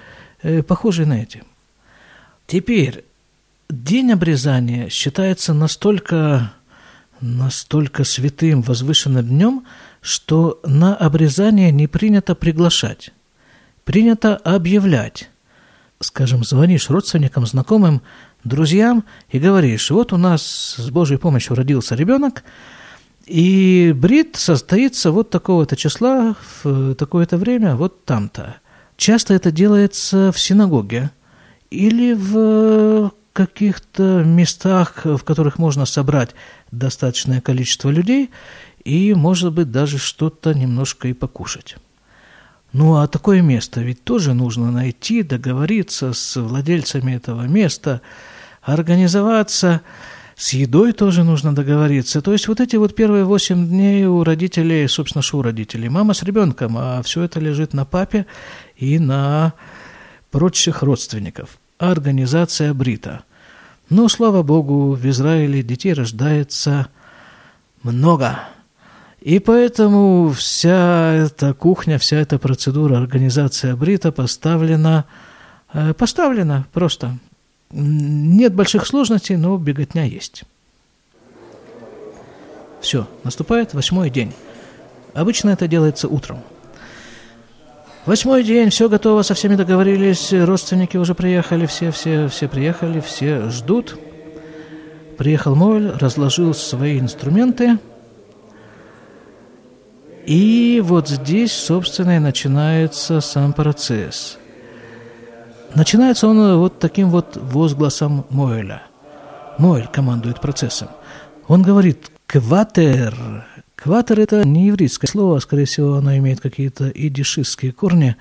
э, 0.42 0.62
похожие 0.62 1.06
на 1.06 1.22
эти. 1.22 1.42
Теперь, 2.46 3.04
день 3.68 4.12
обрезания 4.12 4.88
считается 4.88 5.54
настолько, 5.54 6.52
настолько 7.20 8.04
святым, 8.04 8.62
возвышенным 8.62 9.26
днем, 9.26 9.66
что 10.00 10.60
на 10.64 10.94
обрезание 10.94 11.72
не 11.72 11.86
принято 11.86 12.34
приглашать, 12.34 13.12
принято 13.84 14.36
объявлять. 14.36 15.30
Скажем, 16.04 16.44
звонишь 16.44 16.90
родственникам, 16.90 17.46
знакомым, 17.46 18.02
друзьям 18.44 19.04
и 19.30 19.38
говоришь, 19.38 19.90
вот 19.90 20.12
у 20.12 20.16
нас 20.16 20.76
с 20.78 20.90
Божьей 20.90 21.18
помощью 21.18 21.56
родился 21.56 21.94
ребенок– 21.94 22.44
и 23.26 23.94
брит 23.96 24.36
состоится 24.36 25.10
вот 25.10 25.30
такого-то 25.30 25.76
числа 25.76 26.36
в 26.62 26.94
такое-то 26.94 27.38
время 27.38 27.74
вот 27.74 28.04
там-то. 28.04 28.56
Часто 28.96 29.34
это 29.34 29.50
делается 29.50 30.30
в 30.30 30.38
синагоге 30.38 31.10
или 31.70 32.12
в 32.12 33.12
каких-то 33.32 34.22
местах, 34.24 35.04
в 35.04 35.24
которых 35.24 35.58
можно 35.58 35.86
собрать 35.86 36.30
достаточное 36.70 37.40
количество 37.40 37.90
людей 37.90 38.30
и, 38.84 39.14
может 39.14 39.52
быть, 39.52 39.70
даже 39.70 39.98
что-то 39.98 40.52
немножко 40.52 41.08
и 41.08 41.14
покушать. 41.14 41.76
Ну 42.74 42.96
а 42.96 43.06
такое 43.06 43.40
место 43.40 43.80
ведь 43.80 44.04
тоже 44.04 44.34
нужно 44.34 44.70
найти, 44.70 45.22
договориться 45.22 46.12
с 46.12 46.38
владельцами 46.38 47.12
этого 47.12 47.44
места, 47.44 48.02
организоваться– 48.62 49.80
с 50.36 50.52
едой 50.52 50.92
тоже 50.92 51.22
нужно 51.22 51.54
договориться. 51.54 52.20
То 52.20 52.32
есть 52.32 52.48
вот 52.48 52.60
эти 52.60 52.76
вот 52.76 52.94
первые 52.94 53.24
восемь 53.24 53.68
дней 53.68 54.04
у 54.04 54.24
родителей, 54.24 54.88
собственно, 54.88 55.22
что 55.22 55.38
у 55.38 55.42
родителей? 55.42 55.88
Мама 55.88 56.14
с 56.14 56.22
ребенком, 56.22 56.76
а 56.76 57.02
все 57.02 57.22
это 57.22 57.38
лежит 57.40 57.72
на 57.72 57.84
папе 57.84 58.26
и 58.76 58.98
на 58.98 59.52
прочих 60.30 60.82
родственников. 60.82 61.58
Организация 61.78 62.74
Брита. 62.74 63.24
Но, 63.90 64.08
слава 64.08 64.42
Богу, 64.42 64.92
в 64.92 65.06
Израиле 65.08 65.62
детей 65.62 65.92
рождается 65.92 66.88
много. 67.82 68.40
И 69.24 69.38
поэтому 69.38 70.32
вся 70.32 71.14
эта 71.14 71.54
кухня, 71.54 71.98
вся 71.98 72.18
эта 72.18 72.38
процедура 72.38 72.98
организация 72.98 73.74
Брита 73.74 74.12
поставлена, 74.12 75.06
э, 75.72 75.94
поставлена 75.94 76.66
просто 76.74 77.16
нет 77.70 78.52
больших 78.52 78.86
сложностей, 78.86 79.36
но 79.36 79.56
беготня 79.56 80.04
есть. 80.04 80.44
Все, 82.82 83.08
наступает 83.24 83.72
восьмой 83.72 84.10
день. 84.10 84.34
Обычно 85.14 85.48
это 85.48 85.68
делается 85.68 86.06
утром. 86.06 86.40
Восьмой 88.04 88.44
день, 88.44 88.68
все 88.68 88.90
готово, 88.90 89.22
со 89.22 89.32
всеми 89.32 89.56
договорились, 89.56 90.34
родственники 90.34 90.98
уже 90.98 91.14
приехали, 91.14 91.64
все, 91.64 91.90
все, 91.92 92.28
все 92.28 92.46
приехали, 92.46 93.00
все 93.00 93.48
ждут. 93.48 93.98
Приехал 95.16 95.54
Мойль, 95.54 95.92
разложил 95.92 96.52
свои 96.52 97.00
инструменты. 97.00 97.78
И 100.26 100.80
вот 100.84 101.08
здесь, 101.08 101.52
собственно, 101.52 102.16
и 102.16 102.20
начинается 102.20 103.20
сам 103.20 103.52
процесс– 103.52 104.38
Начинается 105.74 106.28
он 106.28 106.58
вот 106.58 106.78
таким 106.78 107.10
вот 107.10 107.36
возгласом 107.36 108.26
Мойля. 108.30 108.82
Мойль 109.58 109.88
командует 109.92 110.40
процессом. 110.40 110.88
Он 111.48 111.62
говорит 111.62 112.10
«кватер». 112.26 113.44
«Кватер»– 113.74 114.20
это 114.20 114.46
не 114.46 114.68
еврейское 114.68 115.08
слово, 115.08 115.40
скорее 115.40 115.64
всего, 115.64 115.94
оно 115.96 116.16
имеет 116.16 116.40
какие-то 116.40 116.88
идишистские 116.88 117.72
корни. 117.72 118.16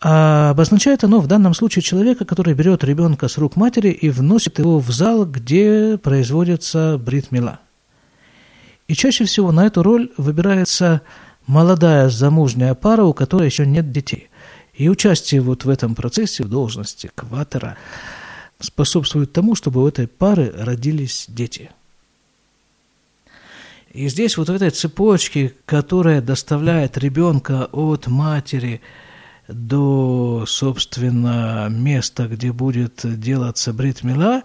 А 0.00 0.50
обозначает 0.50 1.02
оно 1.02 1.18
в 1.18 1.26
данном 1.26 1.52
случае 1.52 1.82
человека, 1.82 2.24
который 2.24 2.54
берет 2.54 2.84
ребенка 2.84 3.26
с 3.26 3.36
рук 3.38 3.56
матери 3.56 3.88
и 3.88 4.08
вносит 4.08 4.60
его 4.60 4.78
в 4.78 4.90
зал, 4.90 5.26
где 5.26 5.98
производится 5.98 6.96
бритмила. 6.96 7.58
И 8.88 8.94
чаще 8.94 9.24
всего 9.24 9.52
на 9.52 9.66
эту 9.66 9.82
роль 9.82 10.10
выбирается 10.16 11.02
молодая 11.46 12.08
замужняя 12.08 12.74
пара, 12.74 13.04
у 13.04 13.14
которой 13.14 13.46
еще 13.46 13.64
нет 13.66 13.92
детей– 13.92 14.28
и 14.78 14.88
участие 14.88 15.40
вот 15.40 15.64
в 15.64 15.68
этом 15.68 15.96
процессе, 15.96 16.44
в 16.44 16.48
должности 16.48 17.10
кватера, 17.14 17.76
способствует 18.60 19.32
тому, 19.32 19.56
чтобы 19.56 19.82
у 19.82 19.88
этой 19.88 20.06
пары 20.06 20.52
родились 20.56 21.26
дети. 21.28 21.70
И 23.92 24.08
здесь 24.08 24.36
вот 24.36 24.48
в 24.48 24.54
этой 24.54 24.70
цепочке, 24.70 25.52
которая 25.66 26.22
доставляет 26.22 26.96
ребенка 26.96 27.68
от 27.72 28.06
матери 28.06 28.80
до, 29.48 30.44
собственно, 30.46 31.66
места, 31.68 32.28
где 32.28 32.52
будет 32.52 33.00
делаться 33.02 33.72
бритмила, 33.72 34.44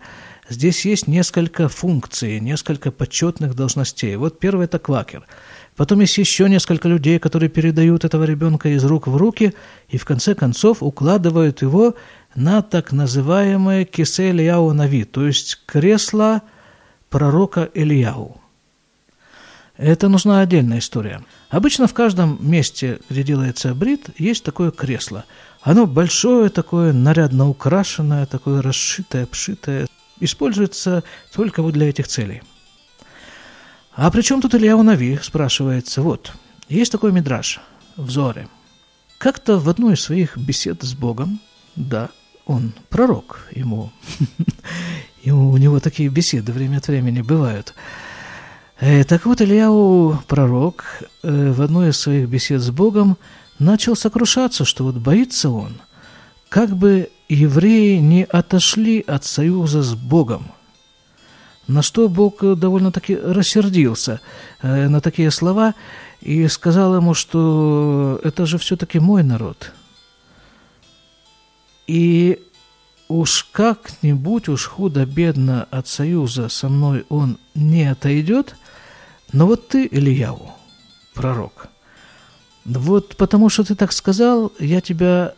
здесь 0.50 0.86
есть 0.86 1.08
несколько 1.08 1.70
функций, 1.70 2.40
несколько 2.40 2.92
почетных 2.92 3.56
должностей. 3.56 4.16
Вот 4.16 4.40
первый– 4.40 4.66
это 4.68 4.80
квакер– 4.80 5.26
Потом 5.76 6.02
есть 6.02 6.18
еще 6.18 6.48
несколько 6.50 6.88
людей, 6.88 7.18
которые 7.20 7.50
передают 7.50 8.06
этого 8.06 8.24
ребенка 8.26 8.70
из 8.70 8.84
рук 8.86 9.08
в 9.08 9.16
руки 9.18 9.54
и 9.90 9.98
в 9.98 10.06
конце 10.06 10.36
концов 10.36 10.84
укладывают 10.84 11.62
его 11.62 11.96
на 12.36 12.62
так 12.62 12.92
называемое 12.92 13.86
кисе 13.86 14.30
Ильяу 14.30 14.72
Нави, 14.74 15.04
то 15.04 15.26
есть 15.26 15.62
кресло 15.66 16.42
пророка 17.10 17.70
Ильяу. 17.74 18.40
Это 19.76 20.08
нужна 20.10 20.42
отдельная 20.42 20.78
история. 20.78 21.24
Обычно 21.50 21.88
в 21.88 21.94
каждом 21.96 22.38
месте, 22.40 23.00
где 23.10 23.24
делается 23.24 23.74
брит, 23.74 24.10
есть 24.20 24.44
такое 24.44 24.70
кресло. 24.70 25.26
Оно 25.62 25.88
большое 25.88 26.50
такое, 26.50 26.94
нарядно 26.94 27.50
украшенное, 27.50 28.28
такое 28.28 28.62
расшитое, 28.62 29.24
обшитое. 29.24 29.88
Используется 30.20 31.04
только 31.34 31.62
вот 31.62 31.74
для 31.74 31.90
этих 31.90 32.08
целей– 32.08 32.42
А 33.96 34.10
при 34.10 34.22
чем 34.22 34.42
тут 34.42 34.56
Илья 34.56 34.76
Нави, 34.82 35.20
спрашивается. 35.22 36.02
Вот, 36.02 36.34
есть 36.68 36.92
такой 36.92 37.12
мидраж 37.12 37.60
в 37.96 38.10
Зоре. 38.10 38.48
Как-то 39.20 39.60
в 39.60 39.70
одной 39.70 39.94
из 39.94 40.02
своих 40.02 40.36
бесед 40.36 40.82
с 40.82 40.96
Богом, 40.96 41.40
да, 41.76 42.10
он 42.46 42.74
пророк, 42.90 43.48
ему, 43.52 43.92
ему 45.24 45.52
у 45.52 45.58
него 45.58 45.80
такие 45.80 46.10
беседы 46.10 46.52
время 46.52 46.78
от 46.78 46.88
времени 46.88 47.22
бывают. 47.22 47.76
Э, 48.80 49.04
так 49.04 49.26
вот, 49.26 49.42
Ильяу, 49.42 50.20
пророк, 50.28 50.86
э, 51.22 51.52
в 51.52 51.62
одной 51.62 51.90
из 51.90 52.00
своих 52.00 52.28
бесед 52.28 52.62
с 52.62 52.72
Богом 52.72 53.18
начал 53.60 53.96
сокрушаться, 53.96 54.66
что 54.66 54.86
вот 54.86 54.96
боится 54.96 55.52
он, 55.52 55.80
как 56.50 56.76
бы 56.76 57.12
евреи 57.30 57.98
не 57.98 58.24
отошли 58.24 59.04
от 59.06 59.26
союза 59.26 59.82
с 59.84 59.94
Богом– 59.96 60.52
на 61.68 61.82
что 61.82 62.10
Бог 62.10 62.44
довольно-таки 62.44 63.16
рассердился 63.16 64.20
э, 64.62 64.88
на 64.88 65.00
такие 65.02 65.32
слова 65.32 65.76
и 66.22 66.48
сказал 66.48 66.96
ему, 66.96 67.14
что 67.14 68.20
это 68.24 68.46
же 68.46 68.58
все-таки 68.58 69.00
мой 69.00 69.24
народ. 69.24 69.72
И 71.88 72.42
уж 73.08 73.46
как-нибудь, 73.52 74.50
уж 74.50 74.66
худо-бедно 74.66 75.68
от 75.72 75.88
союза 75.88 76.50
со 76.50 76.70
мной 76.70 77.06
он 77.10 77.38
не 77.56 77.86
отойдет, 77.86 78.56
но 79.32 79.48
вот 79.48 79.70
ты, 79.70 79.88
Ильяву, 79.90 80.54
пророк, 81.14 81.68
вот 82.66 83.16
потому 83.16 83.50
что 83.50 83.64
ты 83.64 83.76
так 83.76 83.92
сказал, 83.92 84.52
я 84.60 84.82
тебя 84.82 85.34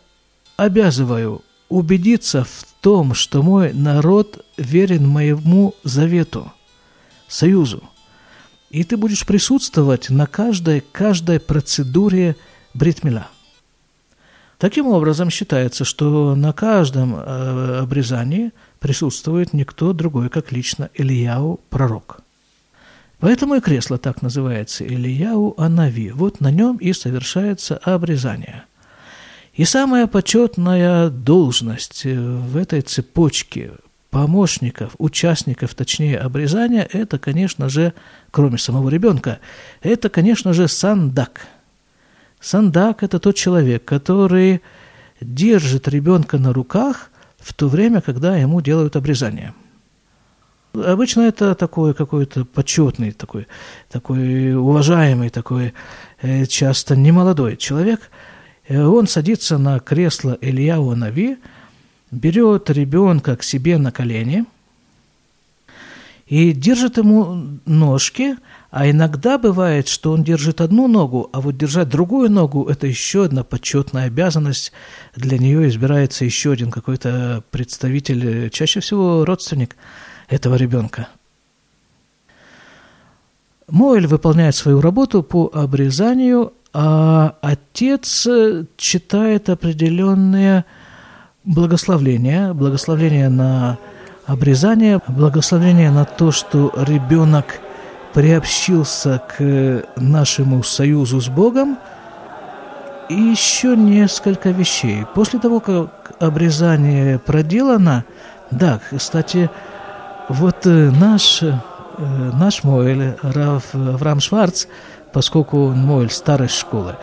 обязываю 0.56 1.42
убедиться 1.68 2.44
в 2.44 2.64
том, 2.80 3.14
что 3.14 3.42
мой 3.42 3.72
народ 3.72 4.44
верен 4.56 5.08
моему 5.08 5.74
завету, 5.82 6.52
союзу. 7.28 7.82
И 8.70 8.84
ты 8.84 8.96
будешь 8.96 9.26
присутствовать 9.26 10.10
на 10.10 10.26
каждой, 10.26 10.80
каждой 10.80 11.40
процедуре 11.40 12.36
бритмила. 12.74 13.28
Таким 14.58 14.86
образом, 14.86 15.30
считается, 15.30 15.84
что 15.84 16.34
на 16.34 16.52
каждом 16.52 17.14
э, 17.14 17.78
обрезании 17.82 18.52
присутствует 18.78 19.52
никто 19.52 19.92
другой, 19.92 20.30
как 20.30 20.50
лично 20.50 20.88
Ильяу, 20.94 21.60
пророк. 21.68 22.20
Поэтому 23.18 23.56
и 23.56 23.60
кресло 23.60 23.98
так 23.98 24.22
называется 24.22 24.84
Ильяу 24.84 25.54
Анави. 25.58 26.10
Вот 26.10 26.40
на 26.40 26.50
нем 26.50 26.76
и 26.76 26.92
совершается 26.92 27.76
обрезание– 27.78 28.64
и 29.56 29.64
самая 29.64 30.06
почетная 30.06 31.08
должность 31.08 32.04
э, 32.04 32.14
в 32.14 32.58
этой 32.58 32.82
цепочке 32.82 33.72
помощников, 34.10 34.94
участников, 34.98 35.74
точнее, 35.74 36.18
обрезания, 36.18 36.86
это, 36.92 37.18
конечно 37.18 37.70
же, 37.70 37.94
кроме 38.30 38.58
самого 38.58 38.90
ребенка, 38.90 39.38
это, 39.80 40.10
конечно 40.10 40.52
же, 40.52 40.68
сандак. 40.68 41.40
Сандак– 42.38 42.98
это 43.02 43.18
тот 43.18 43.34
человек, 43.34 43.84
который 43.84 44.60
держит 45.22 45.88
ребенка 45.88 46.36
на 46.36 46.52
руках 46.52 47.10
в 47.38 47.54
то 47.54 47.68
время, 47.68 48.02
когда 48.02 48.36
ему 48.36 48.60
делают 48.60 48.94
обрезание. 48.94 49.54
Обычно 50.74 51.22
это 51.22 51.54
такой 51.54 51.94
какой-то 51.94 52.44
почетный, 52.44 53.12
такой, 53.12 53.46
такой 53.90 54.54
уважаемый, 54.54 55.30
такой 55.30 55.72
э, 56.20 56.44
часто 56.44 56.94
немолодой 56.94 57.56
человек– 57.56 58.10
он 58.68 59.06
садится 59.06 59.58
на 59.58 59.78
кресло 59.78 60.36
Ильяу 60.40 60.94
Нави, 60.94 61.38
берет 62.10 62.70
ребенка 62.70 63.36
к 63.36 63.42
себе 63.42 63.78
на 63.78 63.92
колени 63.92 64.44
и 66.26 66.52
держит 66.52 66.96
ему 66.98 67.58
ножки, 67.66 68.36
а 68.70 68.90
иногда 68.90 69.38
бывает, 69.38 69.88
что 69.88 70.12
он 70.12 70.24
держит 70.24 70.60
одну 70.60 70.88
ногу, 70.88 71.30
а 71.32 71.40
вот 71.40 71.56
держать 71.56 71.88
другую 71.88 72.30
ногу– 72.30 72.64
это 72.68 72.86
еще 72.86 73.24
одна 73.24 73.44
почетная 73.44 74.06
обязанность. 74.06 74.72
Для 75.14 75.38
нее 75.38 75.68
избирается 75.68 76.24
еще 76.24 76.52
один 76.52 76.70
какой-то 76.70 77.44
представитель, 77.50 78.50
чаще 78.50 78.80
всего 78.80 79.24
родственник 79.24 79.76
этого 80.28 80.56
ребенка. 80.56 81.08
Моэль 83.68 84.06
выполняет 84.06 84.54
свою 84.54 84.80
работу 84.80 85.22
по 85.22 85.50
обрезанию 85.52 86.52
а 86.78 87.36
отец 87.40 88.26
э, 88.26 88.64
читает 88.76 89.48
определенные 89.48 90.66
благословления, 91.42 92.52
благословения 92.52 93.30
на 93.30 93.78
обрезание, 94.26 95.00
благословение 95.08 95.90
на 95.90 96.04
то, 96.04 96.32
что 96.32 96.70
ребенок 96.76 97.60
приобщился 98.12 99.22
к 99.26 99.84
нашему 99.96 100.62
союзу 100.62 101.18
с 101.22 101.28
Богом, 101.28 101.78
и 103.08 103.14
еще 103.14 103.74
несколько 103.74 104.50
вещей. 104.50 105.06
После 105.14 105.38
того, 105.38 105.60
как 105.60 106.12
обрезание 106.20 107.18
проделано, 107.18 108.04
да, 108.50 108.80
кстати, 108.90 109.48
вот 110.28 110.66
э, 110.66 110.90
наш, 110.90 111.42
э, 111.42 111.54
наш 112.34 112.64
Моэль, 112.64 113.16
Рав, 113.22 113.64
Авраам 113.72 114.20
Шварц, 114.20 114.66
поскольку 115.12 115.70
Мойль 115.70 116.10
старой 116.10 116.48
школы, 116.48 116.96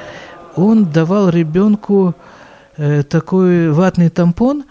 он 0.56 0.86
давал 0.86 1.30
ребенку 1.30 2.16
э, 2.78 3.04
такой 3.04 3.70
ватный 3.72 4.10
тампон, 4.10 4.64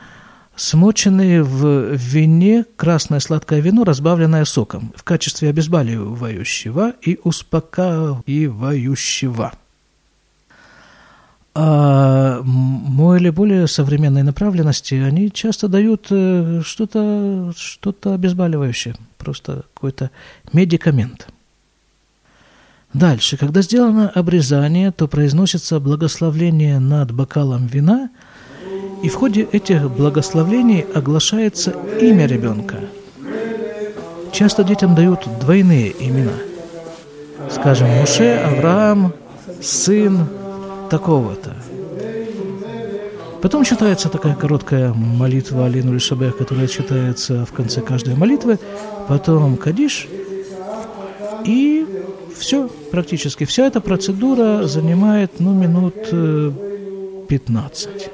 смоченный 0.57 1.43
в 1.43 1.95
вине, 1.95 2.65
красное 2.77 3.21
сладкое 3.21 3.61
вино, 3.61 3.85
разбавленное 3.85 4.45
соком, 4.45 4.93
в 4.97 5.03
качестве 5.03 5.49
обезболивающего 5.51 6.95
и 7.03 7.19
успокаивающего. 7.25 9.53
А 11.55 12.41
Мойли 12.45 13.29
более 13.29 13.67
современной 13.67 14.23
направленности, 14.23 14.95
они 14.95 15.31
часто 15.31 15.69
дают 15.69 16.07
э, 16.11 16.63
что-то 16.65 17.53
что 17.57 17.95
обезболивающее, 18.05 18.95
просто 19.19 19.65
какой-то 19.75 20.11
медикамент– 20.53 21.27
Дальше, 22.95 23.37
когда 23.39 23.63
сделано 23.63 24.11
обрезание, 24.11 24.93
то 24.93 25.09
произносится 25.09 25.81
благословление 25.81 26.79
над 26.79 27.13
бокалом 27.13 27.67
вина, 27.67 28.11
и 29.03 29.09
в 29.09 29.15
ходе 29.15 29.43
этих 29.51 29.91
благословлений 29.91 30.85
оглашается 30.95 31.75
имя 32.01 32.27
ребенка. 32.27 32.77
Часто 34.31 34.63
детям 34.63 34.95
дают 34.95 35.27
двойные 35.41 35.95
имена. 35.99 36.33
Скажем, 37.51 37.89
Муше, 37.89 38.41
Авраам, 38.45 39.13
сын 39.61 40.27
такого-то. 40.91 41.57
Потом 43.41 43.65
читается 43.65 44.09
такая 44.09 44.35
короткая 44.35 44.93
молитва 44.93 45.67
Алину 45.67 45.93
Лишабех, 45.95 46.37
которая 46.37 46.69
читается 46.69 47.45
в 47.45 47.53
конце 47.53 47.81
каждой 47.81 48.15
молитвы. 48.15 48.59
Потом 49.09 49.57
Кадиш. 49.57 50.07
И 51.45 51.85
все, 52.43 52.69
практически 52.91 53.45
вся 53.45 53.67
эта 53.67 53.81
процедура 53.81 54.65
занимает, 54.65 55.39
ну, 55.39 55.55
минут 55.55 55.95
15. 57.29 57.89
Э, 57.89 58.09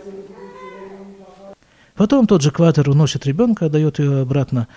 Потом 1.96 2.26
тот 2.26 2.42
же 2.42 2.50
кватер 2.50 2.90
уносит 2.90 3.26
ребенка, 3.26 3.70
дает 3.70 3.98
ее 3.98 4.20
обратно. 4.20 4.68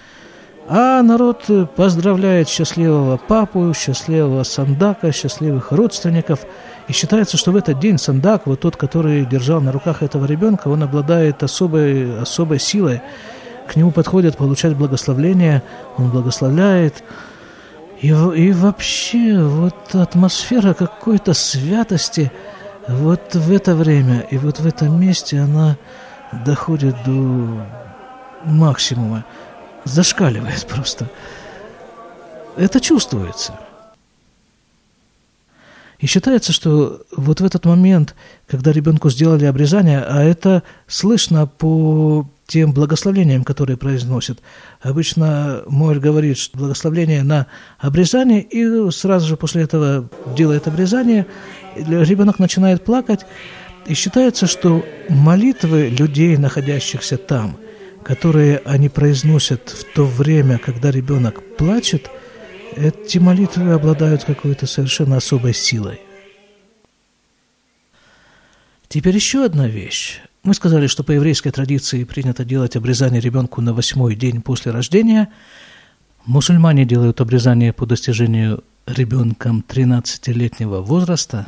А 0.69 1.01
народ 1.01 1.43
поздравляет 1.75 2.47
счастливого 2.47 3.17
папу, 3.17 3.73
счастливого 3.75 4.43
сандака, 4.43 5.11
счастливых 5.11 5.73
родственников. 5.73 6.45
И 6.87 6.93
считается, 6.93 7.35
что 7.35 7.51
в 7.51 7.57
этот 7.57 7.77
день 7.79 7.97
сандак, 7.97 8.47
вот 8.47 8.61
тот, 8.61 8.77
который 8.77 9.25
держал 9.25 9.59
на 9.59 9.73
руках 9.73 10.01
этого 10.01 10.25
ребенка, 10.25 10.69
он 10.69 10.81
обладает 10.81 11.43
особой, 11.43 12.21
особой 12.21 12.59
силой. 12.59 13.01
К 13.67 13.75
нему 13.75 13.91
подходят 13.91 14.37
получать 14.37 14.77
благословление, 14.77 15.61
он 15.97 16.09
благословляет, 16.09 17.03
и, 18.01 18.07
и 18.07 18.51
вообще 18.51 19.37
вот 19.43 19.93
атмосфера 19.93 20.73
какой-то 20.73 21.33
святости 21.33 22.31
вот 22.87 23.35
в 23.35 23.51
это 23.51 23.75
время 23.75 24.21
и 24.31 24.37
вот 24.37 24.59
в 24.59 24.65
этом 24.65 24.99
месте 24.99 25.39
она 25.39 25.77
доходит 26.31 26.95
до 27.05 27.63
максимума, 28.43 29.23
зашкаливает 29.83 30.65
просто. 30.69 31.07
Это 32.57 32.81
чувствуется. 32.81 33.53
И 36.01 36.07
считается, 36.07 36.51
что 36.51 37.03
вот 37.15 37.41
в 37.41 37.45
этот 37.45 37.65
момент, 37.65 38.15
когда 38.47 38.71
ребенку 38.71 39.09
сделали 39.11 39.45
обрезание, 39.45 39.99
а 39.99 40.23
это 40.23 40.63
слышно 40.87 41.45
по 41.45 42.27
тем 42.47 42.73
благословениям, 42.73 43.43
которые 43.43 43.77
произносят. 43.77 44.39
Обычно 44.81 45.61
Моэль 45.67 45.99
говорит, 45.99 46.39
что 46.39 46.57
благословление 46.57 47.21
на 47.21 47.45
обрезание, 47.77 48.41
и 48.41 48.91
сразу 48.91 49.27
же 49.27 49.37
после 49.37 49.61
этого 49.61 50.09
делает 50.35 50.67
обрезание, 50.67 51.27
ребенок 51.75 52.39
начинает 52.39 52.83
плакать, 52.83 53.21
и 53.85 53.93
считается, 53.93 54.47
что 54.47 54.83
молитвы 55.07 55.87
людей, 55.87 56.35
находящихся 56.35 57.17
там, 57.17 57.57
которые 58.03 58.61
они 58.65 58.89
произносят 58.89 59.69
в 59.69 59.93
то 59.93 60.05
время, 60.05 60.57
когда 60.57 60.89
ребенок 60.89 61.41
плачет, 61.57 62.09
эти 62.75 63.17
молитвы 63.17 63.71
обладают 63.71 64.23
какой-то 64.23 64.65
совершенно 64.67 65.17
особой 65.17 65.53
силой. 65.53 65.99
Теперь 68.87 69.15
еще 69.15 69.45
одна 69.45 69.67
вещь. 69.67 70.19
Мы 70.43 70.53
сказали, 70.53 70.87
что 70.87 71.03
по 71.03 71.11
еврейской 71.11 71.51
традиции 71.51 72.03
принято 72.03 72.43
делать 72.43 72.75
обрезание 72.75 73.21
ребенку 73.21 73.61
на 73.61 73.73
восьмой 73.73 74.15
день 74.15 74.41
после 74.41 74.71
рождения. 74.71 75.29
Мусульмане 76.25 76.85
делают 76.85 77.21
обрезание 77.21 77.73
по 77.73 77.85
достижению 77.85 78.63
ребенком 78.85 79.63
13-летнего 79.67 80.81
возраста. 80.81 81.47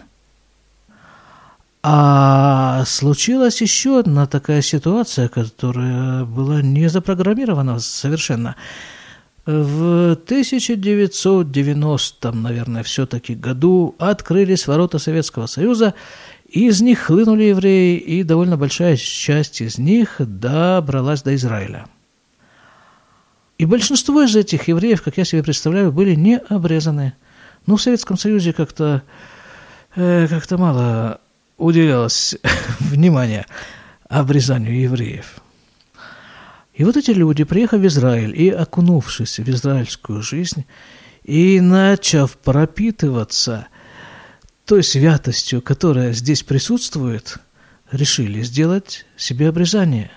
А 1.81 2.86
случилась 2.86 3.62
еще 3.62 3.99
одна 3.99 4.25
такая 4.25 4.62
ситуация, 4.62 5.27
которая 5.27 6.23
была 6.23 6.62
не 6.62 6.88
запрограммирована 6.88 7.79
совершенно. 7.79 8.55
В 9.45 10.13
1990, 10.13 12.32
наверное, 12.32 12.84
все-таки 12.84 13.36
году 13.36 13.93
открылись 13.99 14.67
ворота 14.67 14.99
Советского 14.99 15.47
Союза, 15.47 15.95
из 16.47 16.79
них 16.82 16.99
хлынули 16.99 17.43
евреи, 17.45 17.97
и 17.97 18.23
довольно 18.23 18.56
большая 18.56 18.95
часть 18.95 19.60
из 19.60 19.77
них 19.77 20.15
добралась 20.19 21.23
до 21.23 21.36
Израиля. 21.36 21.88
И 23.58 23.65
большинство 23.65 24.21
из 24.21 24.34
этих 24.36 24.69
евреев, 24.69 25.01
как 25.01 25.17
я 25.17 25.25
себе 25.25 25.43
представляю, 25.43 25.91
были 25.91 26.15
не 26.15 26.38
обрезаны. 26.38 27.15
Ну, 27.65 27.75
в 27.75 27.82
Советском 27.82 28.17
Союзе 28.17 28.53
как-то 28.53 29.03
э, 29.95 30.27
как 30.29 30.49
мало 30.51 31.19
уделялось 31.58 32.38
внимания 32.79 33.45
обрезанию 34.08 34.79
евреев. 34.79 35.42
И 36.73 36.83
вот 36.83 36.97
эти 36.97 37.12
люди, 37.12 37.43
приехав 37.43 37.81
в 37.81 37.86
Израиль 37.86 38.33
и 38.36 38.49
окунувшись 38.49 39.39
в 39.39 39.49
израильскую 39.49 40.21
жизнь, 40.21 40.65
и 41.23 41.62
начав 41.62 42.36
пропитываться 42.38 43.67
той 44.65 44.83
святостью, 44.83 45.62
которая 45.62 46.13
здесь 46.13 46.43
присутствует, 46.43 47.38
решили 47.91 48.41
сделать 48.41 49.05
себе 49.17 49.49
обрезание. 49.49 50.12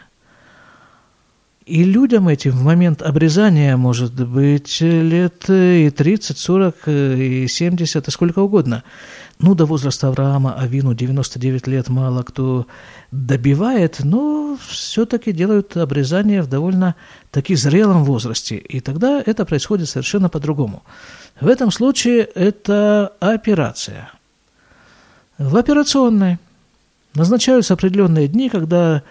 И 1.67 1.83
людям 1.83 2.29
этим 2.29 2.53
в 2.53 2.63
момент 2.63 3.03
обрезания 3.03 3.77
может 3.77 4.15
быть 4.15 4.81
лет 4.81 5.51
и 5.51 5.91
30, 5.91 6.39
40, 6.39 6.75
и 6.87 7.47
70, 7.49 8.07
и 8.07 8.11
сколько 8.11 8.39
угодно. 8.39 8.85
Ну, 9.39 9.55
до 9.55 9.67
возраста 9.67 10.09
Авраама 10.09 10.55
Авину 10.55 10.95
99 10.95 11.67
лет 11.67 11.89
мало 11.89 12.23
кто 12.23 12.67
добивает, 13.11 14.01
но 14.03 14.59
все-таки 14.67 15.33
делают 15.33 15.77
обрезание 15.77 16.43
в 16.43 16.49
довольно 16.49 16.95
таки 17.31 17.55
зрелом 17.55 18.05
возрасте. 18.05 18.57
И 18.57 18.81
тогда 18.81 19.23
это 19.25 19.45
происходит 19.45 19.89
совершенно 19.89 20.29
по-другому. 20.29 20.83
В 21.41 21.49
этом 21.49 21.71
случае 21.71 22.23
это 22.23 23.13
операция– 23.21 24.11
в 25.39 25.57
операционной 25.59 26.39
назначаются 27.15 27.75
определенные 27.75 28.27
дни, 28.27 28.49
когда 28.49 29.03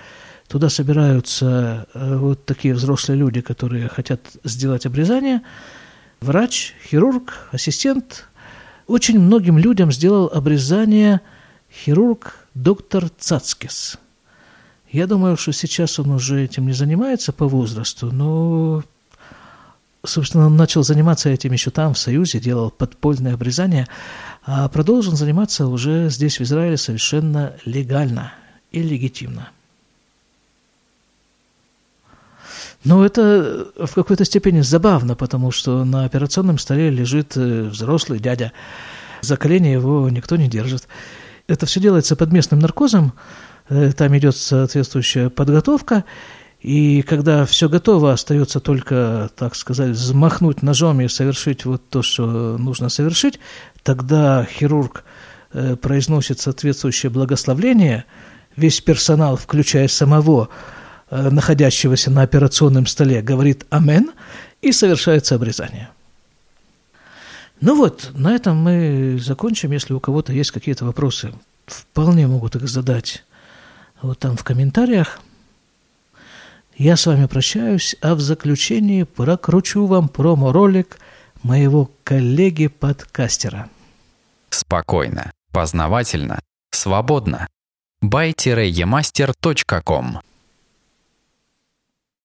туда 0.47 0.69
собираются 0.69 1.87
э, 1.93 2.17
вот 2.17 2.45
такие 2.45 2.73
взрослые 2.73 3.19
люди, 3.19 3.41
которые 3.41 3.87
хотят 3.89 4.21
сделать 4.43 4.87
обрезание. 4.87 5.41
Врач, 6.21 6.73
хирург, 6.89 7.47
ассистент. 7.51 8.25
Очень 8.87 9.19
многим 9.19 9.57
людям 9.57 9.91
сделал 9.91 10.29
обрезание 10.33 11.21
хирург 11.71 12.35
доктор 12.53 13.09
Цацкис. 13.17 13.97
Я 14.91 15.07
думаю, 15.07 15.37
что 15.37 15.51
сейчас 15.51 15.99
он 15.99 16.11
уже 16.11 16.43
этим 16.43 16.67
не 16.67 16.73
занимается 16.73 17.33
по 17.33 17.47
возрасту, 17.47 18.11
но, 18.11 18.83
собственно, 20.05 20.45
он 20.45 20.55
начал 20.55 20.83
заниматься 20.83 21.29
этим 21.29 21.51
еще 21.51 21.71
там, 21.71 21.93
в 21.93 21.97
Союзе, 21.97 22.39
делал 22.39 22.69
подпольное 22.71 23.33
обрезание 23.33 23.87
а 24.47 24.69
продолжен 24.69 25.15
заниматься 25.15 25.67
уже 25.67 26.09
здесь, 26.09 26.39
в 26.39 26.43
Израиле, 26.43 26.77
совершенно 26.77 27.55
легально 27.65 28.33
и 28.71 28.83
легитимно. 28.83 29.49
Но 32.85 33.03
это 33.03 33.67
в 33.77 33.93
какой-то 33.95 34.25
степени 34.25 34.61
забавно, 34.61 35.15
потому 35.15 35.49
что 35.49 35.83
на 35.83 36.05
операционном 36.05 36.59
столе 36.59 36.91
лежит 36.91 37.35
э, 37.35 37.63
взрослый 37.63 38.19
дядя. 38.19 38.51
За 39.21 39.37
колени 39.37 39.69
его 39.69 40.07
никто 40.11 40.35
не 40.35 40.47
держит. 40.47 40.87
Это 41.47 41.65
все 41.65 41.79
делается 41.79 42.15
под 42.15 42.31
местным 42.31 42.59
наркозом, 42.59 43.13
э, 43.69 43.91
там 43.91 44.15
идет 44.15 44.37
соответствующая 44.37 45.31
подготовка, 45.31 46.05
и 46.61 47.01
когда 47.01 47.45
все 47.45 47.69
готово, 47.69 48.13
остается 48.13 48.59
только, 48.59 49.31
так 49.35 49.55
сказать, 49.55 49.91
взмахнуть 49.91 50.61
ножом 50.61 51.01
и 51.01 51.07
совершить 51.07 51.65
вот 51.65 51.89
то, 51.89 52.03
что 52.03 52.57
нужно 52.57 52.89
совершить, 52.89 53.39
тогда 53.81 54.45
хирург 54.45 55.03
э, 55.53 55.75
произносит 55.75 56.39
соответствующее 56.39 57.09
благословление, 57.09 58.05
весь 58.55 58.79
персонал, 58.79 59.37
включая 59.37 59.87
самого, 59.87 60.49
э, 60.49 60.84
находящегося 61.09 62.11
на 62.11 62.23
операционном 62.23 62.87
столе, 62.87 63.21
говорит 63.21 63.65
«Амен», 63.69 64.11
и 64.61 64.71
совершается 64.71 65.35
обрезание. 65.35 65.89
Ну 67.61 67.75
вот, 67.75 68.11
на 68.15 68.35
этом 68.35 68.57
мы 68.57 69.19
закончим. 69.19 69.71
Если 69.71 69.93
у 69.93 69.99
кого-то 69.99 70.33
есть 70.33 70.49
какие-то 70.51 70.85
вопросы, 70.85 71.33
вполне 71.67 72.25
могут 72.27 72.55
их 72.55 72.67
задать 72.67 73.23
вот 74.01 74.17
там 74.19 74.35
в 74.35 74.43
комментариях. 74.43 75.21
Я 76.75 76.97
с 76.97 77.05
вами 77.05 77.27
прощаюсь, 77.27 77.95
а 78.01 78.15
в 78.15 78.21
заключении 78.21 79.03
прокручу 79.03 79.85
вам 79.85 80.09
промо-ролик 80.09 80.97
моего 81.43 81.91
коллеги-подкастера. 82.03 83.69
Спокойно, 84.49 85.31
познавательно, 85.51 86.39
свободно. 86.71 87.47
buy-emaster.com 88.03 90.19